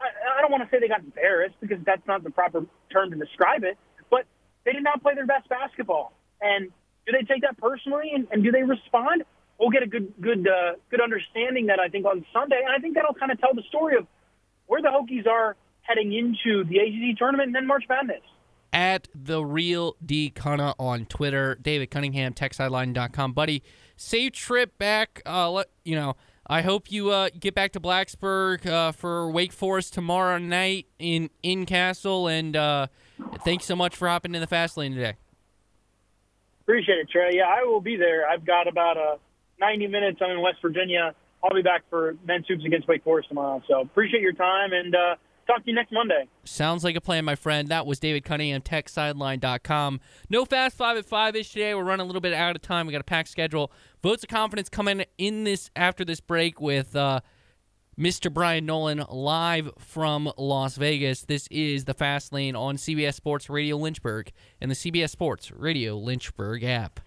I, 0.00 0.38
I 0.38 0.40
don't 0.42 0.50
want 0.50 0.64
to 0.64 0.70
say 0.70 0.80
they 0.80 0.88
got 0.88 1.00
embarrassed 1.00 1.56
because 1.60 1.78
that's 1.84 2.06
not 2.06 2.22
the 2.24 2.30
proper 2.30 2.66
term 2.92 3.10
to 3.10 3.16
describe 3.16 3.64
it, 3.64 3.78
but 4.10 4.24
they 4.64 4.72
did 4.72 4.82
not 4.82 5.02
play 5.02 5.14
their 5.14 5.26
best 5.26 5.48
basketball. 5.48 6.12
And 6.40 6.70
do 7.06 7.12
they 7.12 7.24
take 7.24 7.42
that 7.42 7.56
personally 7.58 8.12
and, 8.14 8.26
and 8.30 8.42
do 8.42 8.52
they 8.52 8.62
respond? 8.62 9.24
We'll 9.58 9.70
get 9.70 9.82
a 9.82 9.86
good 9.86 10.12
good 10.20 10.46
uh, 10.46 10.72
good 10.90 11.00
understanding 11.00 11.66
that 11.66 11.80
I 11.80 11.88
think 11.88 12.04
on 12.06 12.24
Sunday, 12.32 12.60
and 12.64 12.74
I 12.74 12.78
think 12.78 12.94
that'll 12.94 13.14
kind 13.14 13.32
of 13.32 13.40
tell 13.40 13.54
the 13.54 13.62
story 13.68 13.96
of 13.96 14.06
where 14.66 14.82
the 14.82 14.88
Hokies 14.88 15.26
are 15.26 15.56
heading 15.82 16.12
into 16.12 16.64
the 16.64 16.78
ACC 16.78 17.16
tournament 17.16 17.48
and 17.48 17.54
then 17.54 17.66
March 17.66 17.84
Madness 17.88 18.22
at 18.76 19.08
the 19.14 19.42
real 19.42 19.96
D 20.04 20.30
Cunna 20.34 20.74
on 20.78 21.06
Twitter. 21.06 21.58
David 21.60 21.90
Cunningham, 21.90 22.34
techsideline.com. 22.34 23.32
Buddy, 23.32 23.62
safe 23.96 24.32
trip 24.32 24.76
back. 24.76 25.22
Uh, 25.24 25.50
let, 25.50 25.68
you 25.84 25.94
know, 25.94 26.16
I 26.46 26.60
hope 26.60 26.92
you 26.92 27.10
uh, 27.10 27.30
get 27.38 27.54
back 27.54 27.72
to 27.72 27.80
Blacksburg 27.80 28.66
uh, 28.66 28.92
for 28.92 29.30
Wake 29.30 29.52
Forest 29.52 29.94
tomorrow 29.94 30.38
night 30.38 30.86
in 30.98 31.30
in 31.42 31.64
Cassell. 31.64 32.28
And 32.28 32.54
uh, 32.54 32.88
thanks 33.44 33.64
so 33.64 33.74
much 33.74 33.96
for 33.96 34.08
hopping 34.08 34.34
in 34.34 34.42
the 34.42 34.46
fast 34.46 34.76
lane 34.76 34.94
today. 34.94 35.14
Appreciate 36.60 36.98
it, 36.98 37.08
Trey. 37.08 37.36
Yeah, 37.36 37.46
I 37.48 37.64
will 37.64 37.80
be 37.80 37.96
there. 37.96 38.28
I've 38.28 38.44
got 38.44 38.68
about 38.68 38.96
uh, 38.98 39.16
90 39.60 39.86
minutes. 39.88 40.20
I'm 40.22 40.30
in 40.30 40.40
West 40.40 40.58
Virginia. 40.62 41.14
I'll 41.42 41.54
be 41.54 41.62
back 41.62 41.82
for 41.90 42.16
men's 42.26 42.46
hoops 42.48 42.64
against 42.64 42.88
Wake 42.88 43.04
Forest 43.04 43.28
tomorrow. 43.28 43.62
So 43.68 43.80
appreciate 43.80 44.22
your 44.22 44.32
time 44.32 44.72
and 44.72 44.94
uh, 44.94 45.14
talk 45.46 45.64
to 45.64 45.70
you 45.70 45.74
next 45.74 45.92
Monday. 45.92 46.28
Sounds 46.44 46.82
like 46.82 46.96
a 46.96 47.00
plan, 47.00 47.24
my 47.24 47.34
friend. 47.36 47.68
That 47.68 47.86
was 47.86 47.98
David 47.98 48.24
Cunningham, 48.24 48.62
techsideline.com. 48.62 50.00
No 50.28 50.44
fast 50.44 50.76
five 50.76 50.96
at 50.96 51.04
five 51.04 51.36
ish 51.36 51.52
today. 51.52 51.74
We're 51.74 51.84
running 51.84 52.04
a 52.04 52.06
little 52.06 52.20
bit 52.20 52.32
out 52.32 52.56
of 52.56 52.62
time. 52.62 52.86
We 52.86 52.92
got 52.92 53.00
a 53.00 53.04
packed 53.04 53.28
schedule. 53.28 53.70
Votes 54.02 54.24
of 54.24 54.28
confidence 54.28 54.68
coming 54.68 55.04
in 55.18 55.44
this 55.44 55.70
after 55.76 56.04
this 56.04 56.20
break 56.20 56.60
with 56.60 56.96
uh, 56.96 57.20
Mr. 57.98 58.32
Brian 58.32 58.66
Nolan 58.66 59.04
live 59.08 59.70
from 59.78 60.30
Las 60.36 60.76
Vegas. 60.76 61.22
This 61.22 61.46
is 61.50 61.84
the 61.84 61.94
Fast 61.94 62.32
Lane 62.32 62.56
on 62.56 62.76
CBS 62.76 63.14
Sports 63.14 63.48
Radio 63.48 63.76
Lynchburg 63.76 64.32
and 64.60 64.70
the 64.70 64.74
CBS 64.74 65.10
Sports 65.10 65.52
Radio 65.52 65.96
Lynchburg 65.96 66.64
app. 66.64 67.00